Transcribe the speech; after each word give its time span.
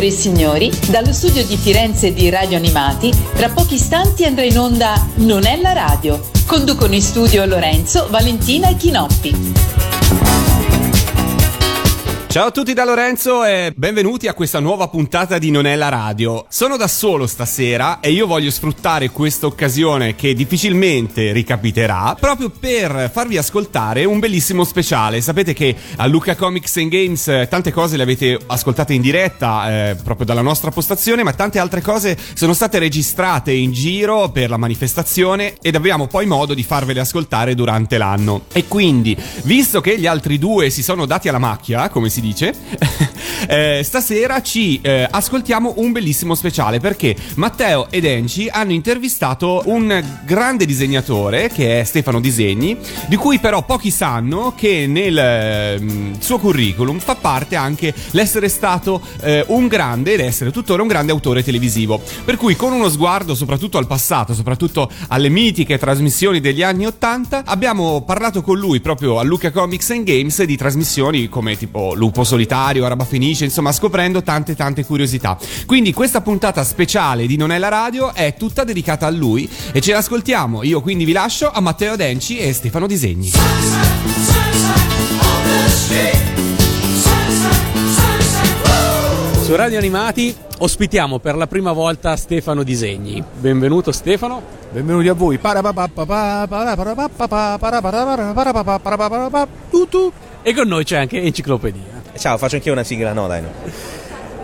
Signore 0.00 0.06
e 0.06 0.10
signori, 0.10 0.70
dallo 0.88 1.12
studio 1.12 1.44
di 1.44 1.58
Firenze 1.58 2.14
di 2.14 2.30
Radio 2.30 2.56
Animati, 2.56 3.12
tra 3.34 3.50
pochi 3.50 3.74
istanti 3.74 4.24
andrà 4.24 4.44
in 4.44 4.58
onda 4.58 5.06
Non 5.16 5.44
è 5.44 5.60
la 5.60 5.72
radio. 5.72 6.20
Conducono 6.46 6.94
in 6.94 7.02
studio 7.02 7.44
Lorenzo, 7.44 8.06
Valentina 8.08 8.68
e 8.70 8.76
Chinoppi. 8.76 10.49
Ciao 12.30 12.46
a 12.46 12.50
tutti 12.52 12.74
da 12.74 12.84
Lorenzo 12.84 13.44
e 13.44 13.72
benvenuti 13.74 14.28
a 14.28 14.34
questa 14.34 14.60
nuova 14.60 14.86
puntata 14.86 15.36
di 15.36 15.50
Non 15.50 15.66
è 15.66 15.74
la 15.74 15.88
radio. 15.88 16.46
Sono 16.48 16.76
da 16.76 16.86
solo 16.86 17.26
stasera 17.26 17.98
e 17.98 18.12
io 18.12 18.28
voglio 18.28 18.52
sfruttare 18.52 19.10
questa 19.10 19.46
occasione 19.46 20.14
che 20.14 20.32
difficilmente 20.32 21.32
ricapiterà 21.32 22.16
proprio 22.20 22.48
per 22.48 23.10
farvi 23.12 23.36
ascoltare 23.36 24.04
un 24.04 24.20
bellissimo 24.20 24.62
speciale. 24.62 25.20
Sapete 25.20 25.54
che 25.54 25.74
a 25.96 26.06
Luca 26.06 26.36
Comics 26.36 26.76
and 26.76 26.90
Games 26.90 27.26
eh, 27.26 27.48
tante 27.50 27.72
cose 27.72 27.96
le 27.96 28.04
avete 28.04 28.38
ascoltate 28.46 28.94
in 28.94 29.02
diretta 29.02 29.88
eh, 29.90 29.96
proprio 29.96 30.24
dalla 30.24 30.40
nostra 30.40 30.70
postazione, 30.70 31.24
ma 31.24 31.32
tante 31.32 31.58
altre 31.58 31.80
cose 31.80 32.16
sono 32.34 32.52
state 32.52 32.78
registrate 32.78 33.50
in 33.50 33.72
giro 33.72 34.28
per 34.28 34.50
la 34.50 34.56
manifestazione 34.56 35.54
ed 35.60 35.74
abbiamo 35.74 36.06
poi 36.06 36.26
modo 36.26 36.54
di 36.54 36.62
farvele 36.62 37.00
ascoltare 37.00 37.56
durante 37.56 37.98
l'anno. 37.98 38.42
E 38.52 38.68
quindi, 38.68 39.16
visto 39.42 39.80
che 39.80 39.98
gli 39.98 40.06
altri 40.06 40.38
due 40.38 40.70
si 40.70 40.84
sono 40.84 41.06
dati 41.06 41.28
alla 41.28 41.38
macchia, 41.38 41.88
come 41.88 42.08
si 42.08 42.18
dice, 42.20 42.54
eh, 43.48 43.82
stasera 43.84 44.42
ci 44.42 44.80
eh, 44.82 45.06
ascoltiamo 45.10 45.74
un 45.76 45.92
bellissimo 45.92 46.34
speciale 46.34 46.78
perché 46.80 47.16
Matteo 47.36 47.88
ed 47.90 48.04
Enci 48.04 48.48
hanno 48.48 48.72
intervistato 48.72 49.62
un 49.66 50.02
grande 50.24 50.66
disegnatore 50.66 51.48
che 51.48 51.80
è 51.80 51.84
Stefano 51.84 52.20
Disegni, 52.20 52.76
di 53.08 53.16
cui 53.16 53.38
però 53.38 53.64
pochi 53.64 53.90
sanno 53.90 54.54
che 54.56 54.86
nel 54.86 55.18
eh, 55.18 55.80
suo 56.18 56.38
curriculum 56.38 56.98
fa 56.98 57.14
parte 57.14 57.56
anche 57.56 57.94
l'essere 58.10 58.48
stato 58.48 59.00
eh, 59.22 59.44
un 59.48 59.66
grande 59.66 60.14
ed 60.14 60.20
essere 60.20 60.50
tuttora 60.50 60.82
un 60.82 60.88
grande 60.88 61.12
autore 61.12 61.42
televisivo. 61.42 62.00
Per 62.24 62.36
cui 62.36 62.56
con 62.56 62.72
uno 62.72 62.88
sguardo 62.88 63.34
soprattutto 63.34 63.78
al 63.78 63.86
passato, 63.86 64.34
soprattutto 64.34 64.90
alle 65.08 65.28
mitiche 65.28 65.78
trasmissioni 65.78 66.40
degli 66.40 66.62
anni 66.62 66.86
80, 66.86 67.42
abbiamo 67.44 68.02
parlato 68.02 68.42
con 68.42 68.58
lui 68.58 68.80
proprio 68.80 69.18
a 69.18 69.22
Luca 69.22 69.50
Comics 69.50 69.90
and 69.90 70.04
Games 70.04 70.42
di 70.42 70.56
trasmissioni 70.56 71.28
come 71.28 71.56
tipo 71.56 71.94
Lupo 72.10 72.24
Solitario, 72.24 72.84
Araba 72.84 73.04
Fenice, 73.04 73.44
insomma 73.44 73.70
scoprendo 73.70 74.20
tante 74.20 74.56
tante 74.56 74.84
curiosità. 74.84 75.38
Quindi 75.64 75.92
questa 75.92 76.20
puntata 76.20 76.64
speciale 76.64 77.24
di 77.24 77.36
Non 77.36 77.52
è 77.52 77.58
la 77.58 77.68
radio 77.68 78.12
è 78.12 78.34
tutta 78.36 78.64
dedicata 78.64 79.06
a 79.06 79.10
lui 79.10 79.48
e 79.70 79.80
ce 79.80 79.92
l'ascoltiamo. 79.92 80.64
Io 80.64 80.80
quindi 80.80 81.04
vi 81.04 81.12
lascio 81.12 81.48
a 81.48 81.60
Matteo 81.60 81.94
Denci 81.94 82.38
e 82.38 82.52
Stefano 82.52 82.88
Disegni. 82.88 83.30
Su 89.44 89.54
Radio 89.54 89.78
Animati 89.78 90.34
ospitiamo 90.58 91.20
per 91.20 91.36
la 91.36 91.46
prima 91.46 91.70
volta 91.70 92.16
Stefano 92.16 92.64
Disegni. 92.64 93.22
Benvenuto 93.38 93.92
Stefano. 93.92 94.42
Benvenuti 94.72 95.06
a 95.06 95.14
voi. 95.14 95.38
E 100.42 100.54
con 100.54 100.68
noi 100.68 100.84
c'è 100.84 100.96
anche 100.96 101.20
Enciclopedia. 101.20 101.89
Ciao, 102.16 102.36
faccio 102.38 102.56
anche 102.56 102.68
io 102.68 102.74
una 102.74 102.84
sigla, 102.84 103.12
no 103.12 103.26
dai 103.26 103.42
no. 103.42 103.48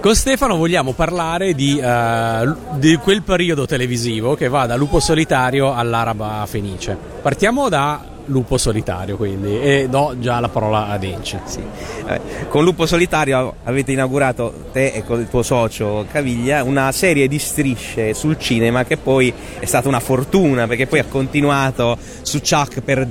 Con 0.00 0.14
Stefano 0.14 0.56
vogliamo 0.56 0.92
parlare 0.92 1.52
di, 1.52 1.80
uh, 1.82 2.78
di, 2.78 2.96
quel 2.96 3.22
periodo 3.22 3.66
televisivo 3.66 4.36
che 4.36 4.48
va 4.48 4.66
da 4.66 4.76
Lupo 4.76 5.00
Solitario 5.00 5.74
all'Araba 5.74 6.44
Fenice. 6.46 6.96
Partiamo 7.20 7.68
da 7.68 8.14
Lupo 8.26 8.58
Solitario 8.58 9.16
quindi 9.16 9.60
e 9.60 9.86
do 9.88 10.14
già 10.18 10.40
la 10.40 10.48
parola 10.48 10.88
a 10.88 10.98
Denci. 10.98 11.38
Sì. 11.44 11.60
Eh, 12.06 12.20
con 12.48 12.64
Lupo 12.64 12.86
Solitario 12.86 13.56
avete 13.64 13.92
inaugurato 13.92 14.66
te 14.72 14.92
e 14.92 15.04
con 15.04 15.20
il 15.20 15.28
tuo 15.28 15.42
socio 15.42 16.06
Caviglia 16.10 16.62
una 16.62 16.92
serie 16.92 17.28
di 17.28 17.38
strisce 17.38 18.14
sul 18.14 18.38
cinema 18.38 18.84
che 18.84 18.96
poi 18.96 19.32
è 19.58 19.64
stata 19.64 19.88
una 19.88 20.00
fortuna 20.00 20.66
perché 20.66 20.86
poi 20.86 21.00
ha 21.00 21.04
continuato 21.08 21.98
su 22.22 22.40
Chuck 22.40 22.80
per 22.80 23.06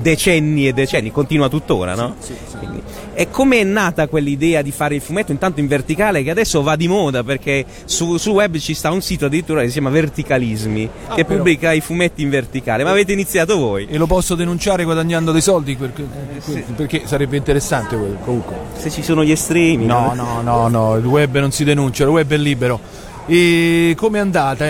decenni 0.00 0.66
e 0.68 0.72
decenni, 0.72 1.10
continua 1.10 1.48
tuttora, 1.48 1.94
no? 1.94 2.16
Sì, 2.18 2.34
sì, 2.46 2.56
sì. 2.60 2.82
E 3.14 3.28
come 3.28 3.60
è 3.60 3.64
nata 3.64 4.08
quell'idea 4.08 4.62
di 4.62 4.70
fare 4.70 4.94
il 4.94 5.00
fumetto 5.02 5.32
intanto 5.32 5.60
in 5.60 5.66
verticale 5.66 6.22
che 6.22 6.30
adesso 6.30 6.62
va 6.62 6.76
di 6.76 6.88
moda 6.88 7.22
perché 7.22 7.64
su, 7.84 8.16
su 8.16 8.30
web 8.30 8.56
ci 8.56 8.72
sta 8.72 8.90
un 8.90 9.02
sito 9.02 9.26
addirittura 9.26 9.60
che 9.60 9.66
si 9.66 9.74
chiama 9.74 9.90
Verticalismi 9.90 10.88
ah, 11.08 11.14
che 11.14 11.24
però. 11.24 11.36
pubblica 11.36 11.72
i 11.72 11.80
fumetti 11.80 12.22
in 12.22 12.30
verticale, 12.30 12.84
ma 12.84 12.90
avete 12.90 13.12
iniziato 13.12 13.58
voi. 13.58 13.86
E 13.88 13.98
lo 13.98 14.06
posso 14.06 14.34
denunciare 14.34 14.84
guadagnando 14.84 15.30
dei 15.30 15.42
soldi 15.42 15.76
perché, 15.76 16.02
eh, 16.46 16.64
perché 16.74 17.02
sarebbe 17.04 17.36
interessante 17.36 17.96
comunque. 18.24 18.56
Se 18.76 18.90
ci 18.90 19.02
sono 19.02 19.22
gli 19.24 19.30
estremi. 19.30 19.84
No, 19.84 20.14
no, 20.14 20.40
no, 20.42 20.68
no, 20.68 20.96
il 20.96 21.04
web 21.04 21.38
non 21.38 21.52
si 21.52 21.64
denuncia, 21.64 22.04
il 22.04 22.10
web 22.10 22.30
è 22.32 22.36
libero. 22.36 22.80
E 23.26 23.94
come 23.96 24.18
è 24.18 24.20
andata? 24.20 24.64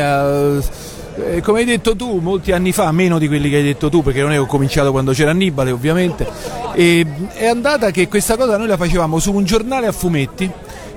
Eh, 1.14 1.40
come 1.42 1.60
hai 1.60 1.64
detto 1.64 1.94
tu, 1.94 2.18
molti 2.18 2.52
anni 2.52 2.72
fa, 2.72 2.90
meno 2.90 3.18
di 3.18 3.28
quelli 3.28 3.50
che 3.50 3.56
hai 3.56 3.62
detto 3.62 3.88
tu, 3.90 4.02
perché 4.02 4.20
non 4.20 4.32
è 4.32 4.40
ho 4.40 4.46
cominciato 4.46 4.90
quando 4.90 5.12
c'era 5.12 5.30
Annibale, 5.30 5.70
ovviamente, 5.70 6.26
e, 6.74 7.06
è 7.34 7.46
andata 7.46 7.90
che 7.90 8.08
questa 8.08 8.36
cosa 8.36 8.56
noi 8.56 8.66
la 8.66 8.76
facevamo 8.76 9.18
su 9.18 9.32
un 9.32 9.44
giornale 9.44 9.86
a 9.86 9.92
fumetti 9.92 10.50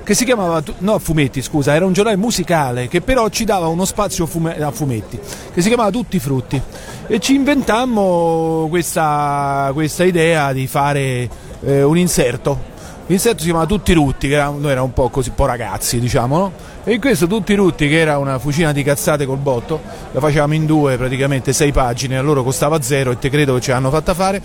che 0.05 0.13
si 0.13 0.23
chiamava, 0.23 0.61
no 0.79 0.93
a 0.93 0.99
fumetti 0.99 1.41
scusa, 1.41 1.73
era 1.73 1.83
un 1.83 1.91
giornale 1.91 2.15
musicale 2.15 2.87
che 2.87 3.01
però 3.01 3.27
ci 3.29 3.43
dava 3.43 3.65
uno 3.67 3.85
spazio 3.85 4.25
a 4.25 4.71
fumetti, 4.71 5.19
che 5.51 5.61
si 5.61 5.67
chiamava 5.67 5.89
Tutti 5.89 6.17
i 6.17 6.19
frutti 6.19 6.61
e 7.07 7.19
ci 7.19 7.33
inventammo 7.33 8.67
questa, 8.69 9.71
questa 9.73 10.03
idea 10.03 10.53
di 10.53 10.67
fare 10.67 11.27
eh, 11.65 11.83
un 11.83 11.97
inserto. 11.97 12.73
L'inserto 13.07 13.39
si 13.39 13.45
chiamava 13.45 13.67
Tutti 13.67 13.93
rutti, 13.93 14.27
che 14.27 14.33
era, 14.33 14.45
noi 14.45 14.65
eravamo 14.65 14.85
un 14.85 14.93
po' 14.93 15.09
così, 15.09 15.29
un 15.29 15.35
po' 15.35 15.45
ragazzi 15.45 15.99
diciamo, 15.99 16.37
no? 16.37 16.51
E 16.87 16.93
in 16.93 16.99
questo 16.99 17.25
tutti 17.25 17.55
rutti, 17.55 17.87
che 17.87 17.99
era 17.99 18.19
una 18.19 18.37
fucina 18.37 18.71
di 18.71 18.83
cazzate 18.83 19.25
col 19.25 19.37
botto, 19.37 19.81
la 20.11 20.19
facevamo 20.19 20.53
in 20.53 20.67
due, 20.67 20.97
praticamente 20.97 21.51
sei 21.51 21.71
pagine, 21.71 22.15
a 22.15 22.21
loro 22.21 22.43
costava 22.43 22.79
zero 22.79 23.09
e 23.09 23.17
te 23.17 23.31
credo 23.31 23.55
che 23.55 23.61
ce 23.61 23.71
l'hanno 23.71 23.89
fatta 23.89 24.13
fare. 24.13 24.39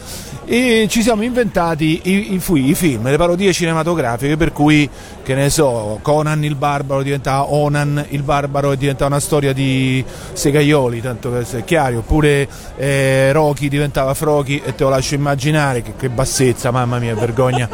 E 0.47 0.87
ci 0.88 1.03
siamo 1.03 1.22
inventati 1.22 2.00
i, 2.04 2.34
i, 2.34 2.43
i 2.69 2.75
film, 2.75 3.10
le 3.10 3.16
parodie 3.19 3.53
cinematografiche, 3.53 4.38
per 4.38 4.53
cui, 4.53 4.88
che 5.22 5.34
ne 5.34 5.50
so, 5.50 5.98
Conan 6.00 6.42
il 6.42 6.54
barbaro 6.54 7.03
diventava 7.03 7.50
Onan 7.50 8.06
il 8.09 8.22
barbaro 8.22 8.72
e 8.72 8.78
diventava 8.78 9.10
una 9.10 9.21
storia 9.21 9.53
di 9.53 10.03
Segaioli, 10.32 11.03
tanto 11.03 11.28
per 11.28 11.42
essere 11.42 11.65
chiari, 11.65 11.97
oppure 11.97 12.48
eh, 12.77 13.32
Rocky 13.32 13.69
diventava 13.69 14.15
Frochi 14.15 14.62
e 14.65 14.75
te 14.75 14.84
lo 14.84 14.88
lascio 14.88 15.15
immaginare, 15.15 15.82
che, 15.82 15.92
che 15.94 16.09
bassezza, 16.09 16.71
mamma 16.71 16.98
mia, 16.98 17.15
vergogna 17.15 17.69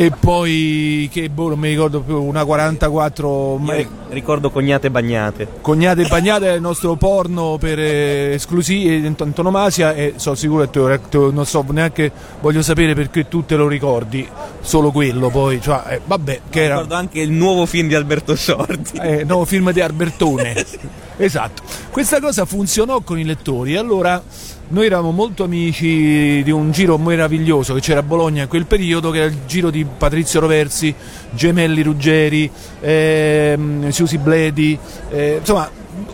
e 0.00 0.12
poi 0.12 1.08
che 1.10 1.28
boh, 1.28 1.48
non 1.48 1.58
mi 1.58 1.70
ricordo 1.70 2.00
più 2.02 2.22
una 2.22 2.44
44 2.44 3.56
ma... 3.56 3.97
ricordo 4.10 4.50
cognate 4.50 4.90
bagnate. 4.90 5.48
Cognate 5.60 6.06
bagnate 6.06 6.48
è 6.48 6.54
il 6.54 6.60
nostro 6.60 6.96
porno 6.96 7.56
per 7.58 7.78
eh, 7.78 8.32
esclusivi 8.34 9.06
in 9.06 9.14
antonomasia 9.18 9.94
e 9.94 10.14
sono 10.16 10.34
sicuro 10.34 10.68
che 10.68 11.00
te, 11.08 11.18
non 11.18 11.44
so 11.46 11.64
neanche 11.70 12.10
voglio 12.40 12.62
sapere 12.62 12.94
perché 12.94 13.28
tu 13.28 13.44
te 13.44 13.56
lo 13.56 13.68
ricordi 13.68 14.26
solo 14.60 14.90
quello 14.90 15.28
poi 15.28 15.60
cioè, 15.60 15.82
eh, 15.88 16.00
vabbè 16.04 16.40
che 16.50 16.62
era 16.64 16.74
ricordo 16.74 16.94
anche 16.94 17.20
il 17.20 17.30
nuovo 17.30 17.66
film 17.66 17.88
di 17.88 17.94
Alberto 17.94 18.36
Sordi. 18.36 18.98
Eh, 19.00 19.24
nuovo 19.24 19.44
film 19.44 19.72
di 19.72 19.80
Albertone. 19.80 20.54
Esatto. 21.20 21.62
Questa 21.90 22.20
cosa 22.20 22.44
funzionò 22.44 23.00
con 23.00 23.18
i 23.18 23.24
lettori. 23.24 23.74
Allora 23.74 24.22
noi 24.70 24.86
eravamo 24.86 25.12
molto 25.12 25.44
amici 25.44 26.42
di 26.42 26.50
un 26.50 26.70
giro 26.72 26.98
meraviglioso 26.98 27.72
che 27.74 27.80
c'era 27.80 28.00
a 28.00 28.02
Bologna 28.02 28.42
in 28.42 28.48
quel 28.48 28.66
periodo, 28.66 29.10
che 29.10 29.18
era 29.18 29.26
il 29.26 29.38
giro 29.46 29.70
di 29.70 29.84
Patrizio 29.84 30.40
Roversi, 30.40 30.94
Gemelli 31.30 31.82
Ruggeri, 31.82 32.50
ehm, 32.80 33.88
Susi 33.98 34.18
Bledi, 34.18 34.78
eh, 35.10 35.38
insomma 35.40 35.68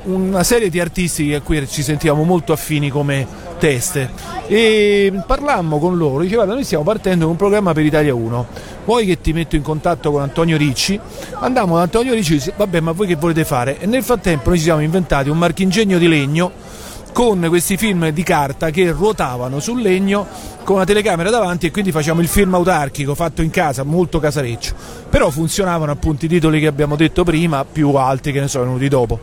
una 0.05 0.43
serie 0.43 0.71
di 0.71 0.81
artisti 0.81 1.35
a 1.35 1.43
cui 1.43 1.69
ci 1.69 1.83
sentivamo 1.83 2.23
molto 2.23 2.55
affini 2.55 2.89
come 2.89 3.27
teste 3.59 4.11
e 4.47 5.13
parlammo 5.27 5.79
con 5.79 5.99
loro, 5.99 6.23
dicevano 6.23 6.55
noi 6.55 6.65
stiamo 6.65 6.83
partendo 6.83 7.25
con 7.25 7.33
un 7.33 7.37
programma 7.37 7.75
per 7.75 7.85
Italia 7.85 8.15
1, 8.15 8.47
vuoi 8.87 9.05
che 9.05 9.21
ti 9.21 9.35
metto 9.35 9.57
in 9.57 9.63
contatto 9.63 10.13
con 10.13 10.23
Antonio 10.23 10.57
Ricci? 10.57 10.99
Andammo 11.41 11.77
da 11.77 11.83
Antonio 11.83 12.15
Ricci 12.15 12.33
e 12.33 12.37
disse 12.37 12.55
vabbè 12.57 12.81
ma 12.81 12.93
voi 12.93 13.07
che 13.07 13.17
volete 13.17 13.45
fare? 13.45 13.79
E 13.79 13.85
nel 13.85 14.03
frattempo 14.03 14.49
noi 14.49 14.57
ci 14.57 14.65
siamo 14.65 14.81
inventati 14.81 15.29
un 15.29 15.37
marchingegno 15.37 15.99
di 15.99 16.09
legno 16.09 16.53
con 17.15 17.47
questi 17.49 17.77
film 17.77 18.09
di 18.09 18.25
carta 18.25 18.71
che 18.71 18.91
ruotavano 18.91 19.61
sul 19.61 19.81
legno 19.81 20.27
con 20.65 20.77
una 20.77 20.85
telecamera 20.85 21.31
davanti 21.31 21.67
e 21.67 21.71
quindi 21.71 21.93
facciamo 21.93 22.21
il 22.21 22.27
film 22.27 22.55
autarchico 22.55 23.15
fatto 23.15 23.41
in 23.41 23.51
casa, 23.51 23.85
molto 23.85 24.19
casareccio. 24.19 24.75
Però 25.09 25.31
funzionavano 25.31 25.93
appunto 25.93 26.25
i 26.25 26.29
titoli 26.29 26.59
che 26.59 26.67
abbiamo 26.67 26.97
detto 26.97 27.23
prima, 27.23 27.65
più 27.65 27.95
altri 27.95 28.33
che 28.33 28.41
ne 28.41 28.49
sono 28.49 28.65
venuti 28.65 28.89
dopo. 28.89 29.21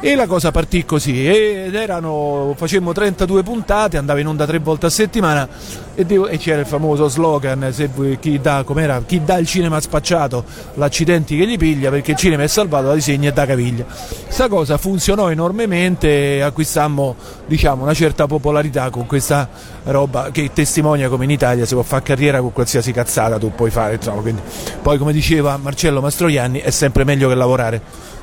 E 0.00 0.14
la 0.16 0.26
cosa 0.26 0.50
partì 0.50 0.84
così, 0.84 1.26
ed 1.26 1.74
erano, 1.74 2.52
facemmo 2.56 2.92
32 2.92 3.42
puntate, 3.42 3.96
andava 3.96 4.20
in 4.20 4.26
onda 4.26 4.44
tre 4.44 4.58
volte 4.58 4.86
a 4.86 4.90
settimana 4.90 5.48
e, 5.94 6.04
devo, 6.04 6.28
e 6.28 6.36
c'era 6.36 6.60
il 6.60 6.66
famoso 6.66 7.08
slogan, 7.08 7.70
se, 7.72 7.88
chi, 8.20 8.38
dà, 8.38 8.64
chi 9.06 9.24
dà 9.24 9.38
il 9.38 9.46
cinema 9.46 9.80
spacciato, 9.80 10.44
l'accidenti 10.74 11.38
che 11.38 11.46
gli 11.46 11.56
piglia, 11.56 11.88
perché 11.88 12.10
il 12.10 12.16
cinema 12.18 12.42
è 12.42 12.48
salvato 12.48 12.88
da 12.88 12.94
disegni 12.94 13.28
e 13.28 13.32
da 13.32 13.46
caviglia. 13.46 13.84
Questa 14.24 14.48
cosa 14.48 14.76
funzionò 14.76 15.30
enormemente, 15.30 16.42
acquistammo 16.42 17.16
diciamo, 17.46 17.82
una 17.82 17.94
certa 17.94 18.26
popolarità 18.26 18.90
con 18.90 19.06
questa 19.06 19.48
roba 19.84 20.30
che 20.30 20.50
testimonia 20.52 21.08
come 21.08 21.24
in 21.24 21.30
Italia 21.30 21.66
si 21.66 21.74
può 21.74 21.82
fare 21.82 22.02
carriera 22.02 22.40
con 22.40 22.52
qualsiasi 22.52 22.92
cazzata 22.92 23.38
tu 23.38 23.52
puoi 23.54 23.70
fare. 23.70 23.94
Insomma, 23.94 24.20
quindi, 24.20 24.42
poi 24.82 24.98
come 24.98 25.12
diceva 25.12 25.56
Marcello 25.56 26.00
Mastroianni 26.00 26.60
è 26.60 26.70
sempre 26.70 27.04
meglio 27.04 27.28
che 27.28 27.34
lavorare. 27.34 27.80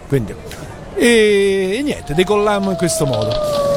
Quindi, 0.07 0.33
e, 0.95 1.77
e 1.77 1.81
niente, 1.81 2.13
decollammo 2.13 2.71
in 2.71 2.77
questo 2.77 3.05
modo. 3.05 3.70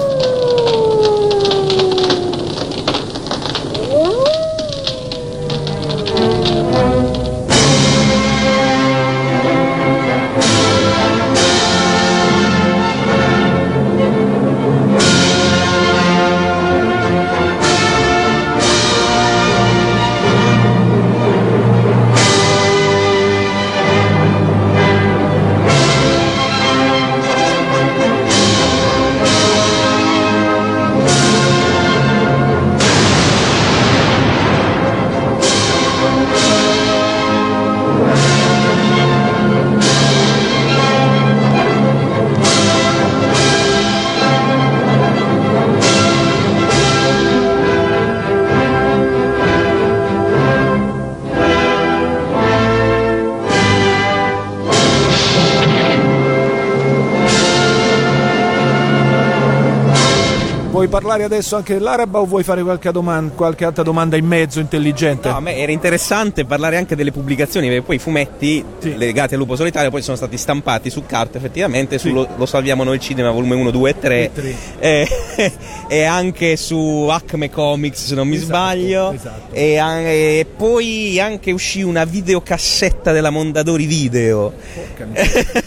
Parlare 61.15 61.25
adesso 61.25 61.57
anche 61.57 61.75
dell'araba 61.75 62.21
o 62.21 62.25
vuoi 62.27 62.43
fare 62.43 62.63
qualche, 62.63 62.91
domanda, 62.91 63.33
qualche 63.35 63.65
altra 63.65 63.83
domanda 63.83 64.17
in 64.17 64.27
mezzo 64.27 64.59
intelligente? 64.61 65.29
No, 65.29 65.37
a 65.37 65.41
me 65.41 65.57
era 65.57 65.71
interessante 65.71 66.45
parlare 66.45 66.77
anche 66.77 66.97
delle 66.97 67.13
pubblicazioni, 67.13 67.69
perché 67.69 67.83
poi 67.83 67.97
i 67.97 67.99
fumetti 67.99 68.65
Sì. 68.79 68.97
legati 68.97 69.35
al 69.35 69.41
lupo 69.41 69.55
solitario 69.57 69.91
poi 69.91 70.03
sono 70.03 70.17
stati 70.17 70.37
stampati 70.37 70.91
su 70.91 71.05
carta 71.07 71.39
effettivamente, 71.39 71.99
Sì. 71.99 72.09
su 72.09 72.15
lo, 72.15 72.29
Lo 72.37 72.47
salviamo 72.47 72.83
noi 72.85 72.99
cinema 72.99 73.31
volume 73.31 73.55
1, 73.55 73.71
2 73.71 73.91
e 73.91 73.99
3 74.01 74.31
E 74.81 75.09
e, 75.37 75.53
e 75.89 76.03
anche 76.05 76.57
su 76.57 77.07
Acme 77.11 77.49
Comics 77.51 78.07
se 78.07 78.15
non 78.15 78.27
mi 78.27 78.35
Esatto, 78.37 78.49
sbaglio 78.49 79.13
esatto. 79.13 79.55
E, 79.55 79.75
e 79.75 80.47
poi 80.57 81.21
anche 81.21 81.53
uscì 81.53 81.83
una 81.83 82.05
videocassetta 82.05 83.13
della 83.13 83.31
Mondadori 83.31 83.87
Video 83.87 84.53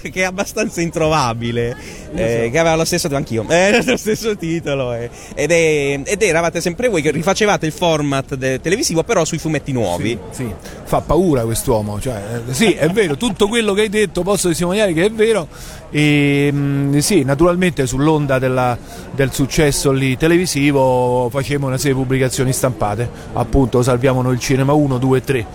che 0.01 0.11
è 0.13 0.23
abbastanza 0.23 0.81
introvabile 0.81 1.75
eh, 2.17 2.49
che 2.51 2.59
aveva 2.59 2.75
lo 2.75 2.85
stesso 2.85 3.07
anch'io 3.15 3.45
eh, 3.49 3.83
lo 3.83 3.97
stesso 3.97 4.35
titolo 4.35 4.93
eh. 4.93 5.09
ed, 5.35 5.51
è- 5.51 5.99
ed 6.03 6.21
eravate 6.21 6.61
sempre 6.61 6.87
voi 6.89 7.01
che 7.01 7.11
rifacevate 7.11 7.65
il 7.65 7.71
format 7.71 8.35
de- 8.35 8.59
televisivo 8.59 9.03
però 9.03 9.23
sui 9.25 9.37
fumetti 9.37 9.71
nuovi 9.71 10.17
Sì, 10.31 10.43
sì. 10.43 10.53
fa 10.83 11.01
paura 11.01 11.43
quest'uomo. 11.43 11.99
Cioè, 11.99 12.21
eh, 12.47 12.53
sì, 12.53 12.71
è 12.73 12.89
vero, 12.89 13.15
tutto 13.17 13.47
quello 13.47 13.73
che 13.73 13.81
hai 13.81 13.89
detto 13.89 14.21
posso 14.23 14.47
testimoniare 14.49 14.93
che 14.93 15.05
è 15.05 15.11
vero. 15.11 15.47
E, 15.89 16.51
mh, 16.51 16.97
sì, 16.99 17.23
naturalmente 17.23 17.85
sull'onda 17.87 18.39
della- 18.39 18.77
del 19.11 19.31
successo 19.31 19.91
lì 19.91 20.17
televisivo 20.17 21.29
facevamo 21.31 21.67
una 21.67 21.77
serie 21.77 21.93
di 21.93 21.99
pubblicazioni 21.99 22.51
stampate, 22.53 23.09
appunto 23.33 23.81
Salviamo 23.83 24.21
noi 24.21 24.33
il 24.33 24.39
cinema 24.39 24.73
1, 24.73 24.97
2 24.97 25.17
e 25.17 25.21
3. 25.23 25.45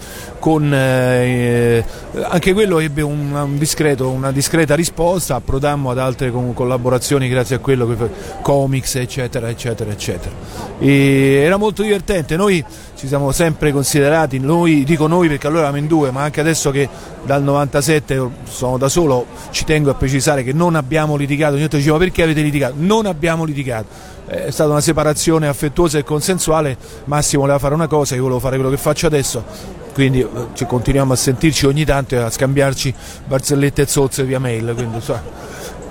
Con, 0.42 0.74
eh, 0.74 1.84
anche 2.20 2.52
quello 2.52 2.80
ebbe 2.80 3.00
un, 3.00 3.32
un 3.32 3.58
discreto- 3.58 4.08
una 4.08 4.32
discreta 4.32 4.74
risposta, 4.74 5.36
approdammo 5.36 5.92
ad 5.92 5.98
altre 5.98 6.32
con- 6.32 6.52
collaborazioni 6.52 7.28
grazie 7.28 7.54
a 7.54 7.58
quello 7.60 7.96
comics 8.42 8.96
eccetera 8.96 9.48
eccetera 9.48 9.92
eccetera. 9.92 10.34
E 10.80 11.42
era 11.44 11.58
molto 11.58 11.82
divertente, 11.82 12.34
noi 12.34 12.64
ci 12.96 13.06
siamo 13.06 13.30
sempre 13.30 13.70
considerati, 13.70 14.40
noi, 14.40 14.82
dico 14.82 15.06
noi 15.06 15.28
perché 15.28 15.46
allora 15.46 15.62
eravamo 15.62 15.80
in 15.80 15.88
due, 15.88 16.10
ma 16.10 16.22
anche 16.22 16.40
adesso 16.40 16.72
che 16.72 16.88
dal 17.24 17.44
97 17.44 18.28
sono 18.42 18.78
da 18.78 18.88
solo, 18.88 19.26
ci 19.50 19.64
tengo 19.64 19.90
a 19.90 19.94
precisare 19.94 20.42
che 20.42 20.52
non 20.52 20.74
abbiamo 20.74 21.14
litigato, 21.14 21.52
ogni 21.52 21.60
volta 21.60 21.76
diceva 21.76 21.98
perché 21.98 22.24
avete 22.24 22.42
litigato? 22.42 22.74
Non 22.78 23.06
abbiamo 23.06 23.44
litigato. 23.44 23.86
È 24.26 24.50
stata 24.50 24.70
una 24.70 24.80
separazione 24.80 25.46
affettuosa 25.46 25.98
e 25.98 26.04
consensuale, 26.04 26.76
Massimo 27.04 27.42
voleva 27.42 27.60
fare 27.60 27.74
una 27.74 27.86
cosa, 27.86 28.16
io 28.16 28.22
volevo 28.22 28.40
fare 28.40 28.56
quello 28.56 28.70
che 28.70 28.76
faccio 28.76 29.06
adesso, 29.06 29.44
quindi 29.92 30.20
eh, 30.20 30.28
ci 30.54 30.66
continuiamo 30.66 31.12
a 31.12 31.16
sentirci 31.16 31.66
ogni 31.66 31.84
tanto 31.84 32.14
e 32.14 32.18
a 32.18 32.30
scambiarci 32.30 32.94
barzellette 33.26 33.82
e 33.82 33.86
zozze 33.86 34.24
via 34.24 34.38
mail. 34.38 34.72
Quindi, 34.74 34.96
insomma, 34.96 35.22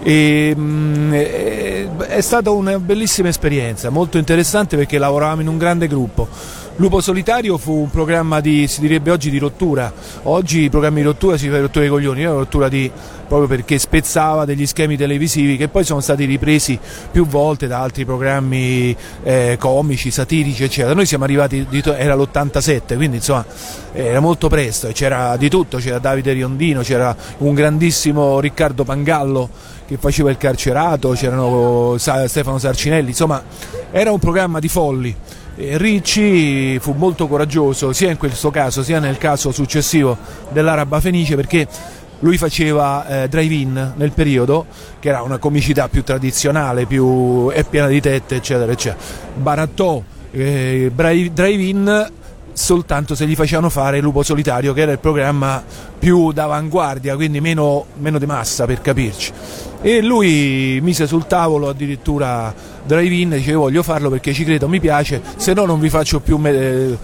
e, 0.03 0.53
mm, 0.57 1.13
è, 1.13 1.87
è 1.87 2.21
stata 2.21 2.49
una 2.51 2.79
bellissima 2.79 3.29
esperienza, 3.29 3.89
molto 3.89 4.17
interessante 4.17 4.75
perché 4.75 4.97
lavoravamo 4.97 5.41
in 5.41 5.47
un 5.47 5.57
grande 5.57 5.87
gruppo. 5.87 6.27
Lupo 6.81 6.99
Solitario 6.99 7.59
fu 7.59 7.73
un 7.73 7.91
programma 7.91 8.39
di, 8.39 8.65
si 8.67 8.81
direbbe 8.81 9.11
oggi, 9.11 9.29
di 9.29 9.37
rottura. 9.37 9.93
Oggi 10.23 10.61
i 10.61 10.69
programmi 10.71 11.01
di 11.01 11.05
rottura 11.05 11.37
si 11.37 11.47
fa 11.47 11.59
rottura 11.59 11.81
dei 11.81 11.89
coglioni, 11.89 12.21
era 12.21 12.31
una 12.31 12.39
rottura 12.39 12.69
di, 12.69 12.91
proprio 13.27 13.47
perché 13.47 13.77
spezzava 13.77 14.45
degli 14.45 14.65
schemi 14.65 14.97
televisivi 14.97 15.57
che 15.57 15.67
poi 15.67 15.83
sono 15.83 15.99
stati 15.99 16.25
ripresi 16.25 16.79
più 17.11 17.27
volte 17.27 17.67
da 17.67 17.81
altri 17.81 18.03
programmi 18.03 18.97
eh, 19.21 19.57
comici, 19.59 20.09
satirici, 20.09 20.63
eccetera. 20.63 20.95
Noi 20.95 21.05
siamo 21.05 21.23
arrivati, 21.23 21.67
era 21.95 22.15
l'87, 22.15 22.95
quindi 22.95 23.17
insomma 23.17 23.45
era 23.93 24.19
molto 24.19 24.49
presto 24.49 24.87
e 24.87 24.93
c'era 24.93 25.37
di 25.37 25.49
tutto, 25.49 25.77
c'era 25.77 25.99
Davide 25.99 26.33
Riondino, 26.33 26.81
c'era 26.81 27.15
un 27.37 27.53
grandissimo 27.53 28.39
Riccardo 28.39 28.83
Pangallo 28.83 29.49
che 29.85 29.97
faceva 29.97 30.31
il 30.31 30.37
carcerato, 30.37 31.11
c'erano 31.11 31.97
Stefano 31.99 32.57
Sarcinelli, 32.57 33.09
insomma 33.09 33.43
era 33.91 34.11
un 34.11 34.17
programma 34.17 34.57
di 34.57 34.67
folli. 34.67 35.15
E 35.61 35.77
Ricci 35.77 36.79
fu 36.79 36.93
molto 36.93 37.27
coraggioso 37.27 37.93
sia 37.93 38.09
in 38.09 38.17
questo 38.17 38.49
caso 38.49 38.81
sia 38.81 38.97
nel 38.97 39.19
caso 39.19 39.51
successivo 39.51 40.17
dell'Araba 40.49 40.99
Fenice 40.99 41.35
perché 41.35 41.67
lui 42.21 42.37
faceva 42.37 43.05
eh, 43.05 43.27
drive-in 43.27 43.93
nel 43.95 44.11
periodo, 44.11 44.65
che 44.97 45.09
era 45.09 45.21
una 45.21 45.37
comicità 45.37 45.87
più 45.87 46.03
tradizionale, 46.03 46.87
più 46.87 47.49
è 47.49 47.63
piena 47.63 47.85
di 47.85 48.01
tette, 48.01 48.37
eccetera, 48.37 48.71
eccetera. 48.71 49.03
Barattò 49.35 50.01
eh, 50.31 50.91
drive-in 50.93 52.11
soltanto 52.61 53.15
se 53.15 53.25
gli 53.25 53.35
facevano 53.35 53.69
fare 53.69 53.99
Lupo 53.99 54.21
Solitario, 54.21 54.71
che 54.73 54.81
era 54.81 54.91
il 54.91 54.99
programma 54.99 55.63
più 55.97 56.31
d'avanguardia, 56.31 57.15
quindi 57.15 57.41
meno, 57.41 57.85
meno 57.97 58.19
di 58.19 58.25
massa 58.27 58.65
per 58.65 58.81
capirci. 58.81 59.33
E 59.81 60.01
lui 60.01 60.79
mise 60.81 61.07
sul 61.07 61.25
tavolo 61.25 61.69
addirittura 61.69 62.53
drive-in, 62.85 63.29
dice 63.31 63.49
"Io 63.49 63.59
voglio 63.59 63.81
farlo 63.81 64.09
perché 64.11 64.31
ci 64.31 64.43
credo, 64.43 64.67
mi 64.67 64.79
piace, 64.79 65.21
se 65.37 65.53
no 65.53 65.65
non 65.65 65.79
vi 65.79 65.89
faccio 65.89 66.19
più, 66.19 66.39
eh, 66.43 66.97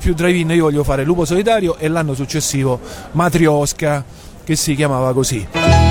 più 0.00 0.14
drive-in, 0.14 0.50
io 0.50 0.62
voglio 0.62 0.84
fare 0.84 1.02
Lupo 1.02 1.24
Solitario 1.24 1.76
e 1.76 1.88
l'anno 1.88 2.14
successivo 2.14 2.78
Matriosca, 3.12 4.04
che 4.44 4.54
si 4.54 4.76
chiamava 4.76 5.12
così. 5.12 5.87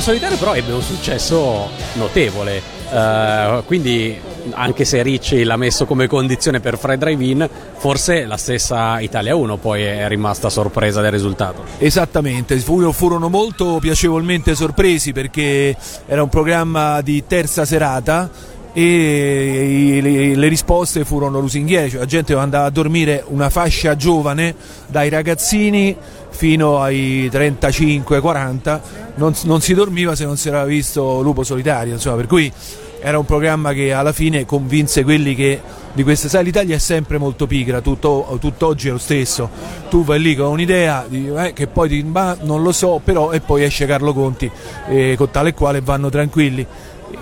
Lupo 0.00 0.12
Solitario 0.12 0.38
però 0.38 0.54
ebbe 0.54 0.72
un 0.72 0.80
successo 0.80 1.68
notevole, 1.94 2.62
eh, 2.90 3.62
quindi 3.66 4.18
anche 4.52 4.86
se 4.86 5.02
Ricci 5.02 5.44
l'ha 5.44 5.58
messo 5.58 5.84
come 5.84 6.06
condizione 6.06 6.58
per 6.58 6.78
Fred 6.78 6.98
Drive-In, 6.98 7.46
forse 7.76 8.24
la 8.24 8.38
stessa 8.38 8.98
Italia 9.00 9.34
1 9.34 9.58
poi 9.58 9.82
è 9.82 10.08
rimasta 10.08 10.48
sorpresa 10.48 11.02
del 11.02 11.10
risultato. 11.10 11.64
Esattamente, 11.76 12.56
fu- 12.60 12.90
furono 12.92 13.28
molto 13.28 13.76
piacevolmente 13.78 14.54
sorpresi 14.54 15.12
perché 15.12 15.76
era 16.06 16.22
un 16.22 16.30
programma 16.30 17.02
di 17.02 17.24
terza 17.26 17.66
serata 17.66 18.30
e 18.72 20.32
le 20.34 20.48
risposte 20.48 21.04
furono 21.04 21.40
lusinghiere, 21.40 21.90
cioè 21.90 22.00
la 22.00 22.06
gente 22.06 22.34
andava 22.34 22.66
a 22.66 22.70
dormire 22.70 23.22
una 23.26 23.50
fascia 23.50 23.96
giovane 23.96 24.54
dai 24.86 25.10
ragazzini 25.10 25.94
fino 26.30 26.80
ai 26.80 27.28
35-40, 27.30 28.80
non, 29.20 29.34
non 29.44 29.60
si 29.60 29.74
dormiva 29.74 30.16
se 30.16 30.24
non 30.24 30.38
si 30.38 30.48
era 30.48 30.64
visto 30.64 31.20
Lupo 31.20 31.44
Solitario, 31.44 31.92
insomma, 31.92 32.16
per 32.16 32.26
cui 32.26 32.50
era 33.00 33.18
un 33.18 33.26
programma 33.26 33.72
che 33.72 33.92
alla 33.92 34.12
fine 34.12 34.46
convinse 34.46 35.04
quelli 35.04 35.34
che 35.34 35.60
di 35.92 36.02
queste 36.02 36.28
sai 36.28 36.44
l'Italia 36.44 36.76
è 36.76 36.78
sempre 36.78 37.18
molto 37.18 37.46
pigra 37.46 37.80
tutto, 37.80 38.38
tutt'oggi 38.40 38.88
è 38.88 38.90
lo 38.92 38.98
stesso. 38.98 39.48
Tu 39.88 40.04
vai 40.04 40.20
lì 40.20 40.36
con 40.36 40.48
un'idea 40.48 41.06
eh, 41.08 41.52
che 41.52 41.66
poi 41.66 41.88
ti 41.88 42.02
ma 42.02 42.36
non 42.42 42.62
lo 42.62 42.72
so 42.72 43.00
però 43.02 43.32
e 43.32 43.40
poi 43.40 43.64
esce 43.64 43.86
Carlo 43.86 44.12
Conti 44.14 44.50
eh, 44.88 45.14
con 45.16 45.30
tale 45.30 45.50
e 45.50 45.54
quale 45.54 45.80
vanno 45.80 46.08
tranquilli. 46.08 46.66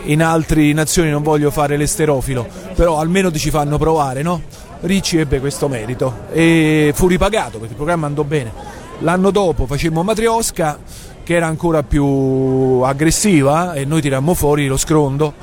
In 0.05 0.23
altre 0.23 0.73
nazioni 0.73 1.11
non 1.11 1.23
voglio 1.23 1.50
fare 1.50 1.76
l'esterofilo 1.76 2.47
però 2.75 2.99
almeno 2.99 3.31
ti 3.31 3.38
ci 3.38 3.50
fanno 3.50 3.78
provare 3.78 4.23
no? 4.23 4.43
Ricci 4.81 5.17
ebbe 5.17 5.40
questo 5.40 5.67
merito 5.67 6.26
e 6.31 6.93
fu 6.95 7.09
ripagato 7.09 7.52
perché 7.59 7.73
il 7.73 7.76
programma 7.76 8.07
andò 8.07 8.23
bene. 8.23 8.52
L'anno 9.00 9.31
dopo 9.31 9.67
facemmo 9.67 10.02
Matriosca 10.02 10.78
che 11.29 11.35
era 11.35 11.47
ancora 11.47 11.83
più 11.83 12.81
aggressiva 12.83 13.75
e 13.75 13.85
noi 13.85 14.01
tirammo 14.01 14.33
fuori 14.33 14.67
lo 14.67 14.79
scrondo. 14.79 15.35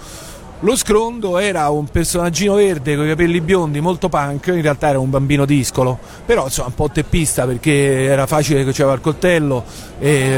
Lo 0.61 0.75
scrondo 0.75 1.37
era 1.37 1.69
un 1.69 1.85
personaggino 1.85 2.55
verde 2.55 2.95
con 2.95 3.05
i 3.05 3.09
capelli 3.09 3.39
biondi, 3.39 3.81
molto 3.81 4.09
punk, 4.09 4.47
in 4.47 4.63
realtà 4.63 4.87
era 4.87 4.97
un 4.97 5.11
bambino 5.11 5.45
discolo, 5.45 5.99
però 6.25 6.45
insomma 6.45 6.69
un 6.69 6.73
po' 6.73 6.89
teppista 6.89 7.45
perché 7.45 8.05
era 8.05 8.25
facile 8.25 8.65
che 8.65 8.71
c'era 8.71 8.93
il 8.93 9.01
coltello, 9.01 9.63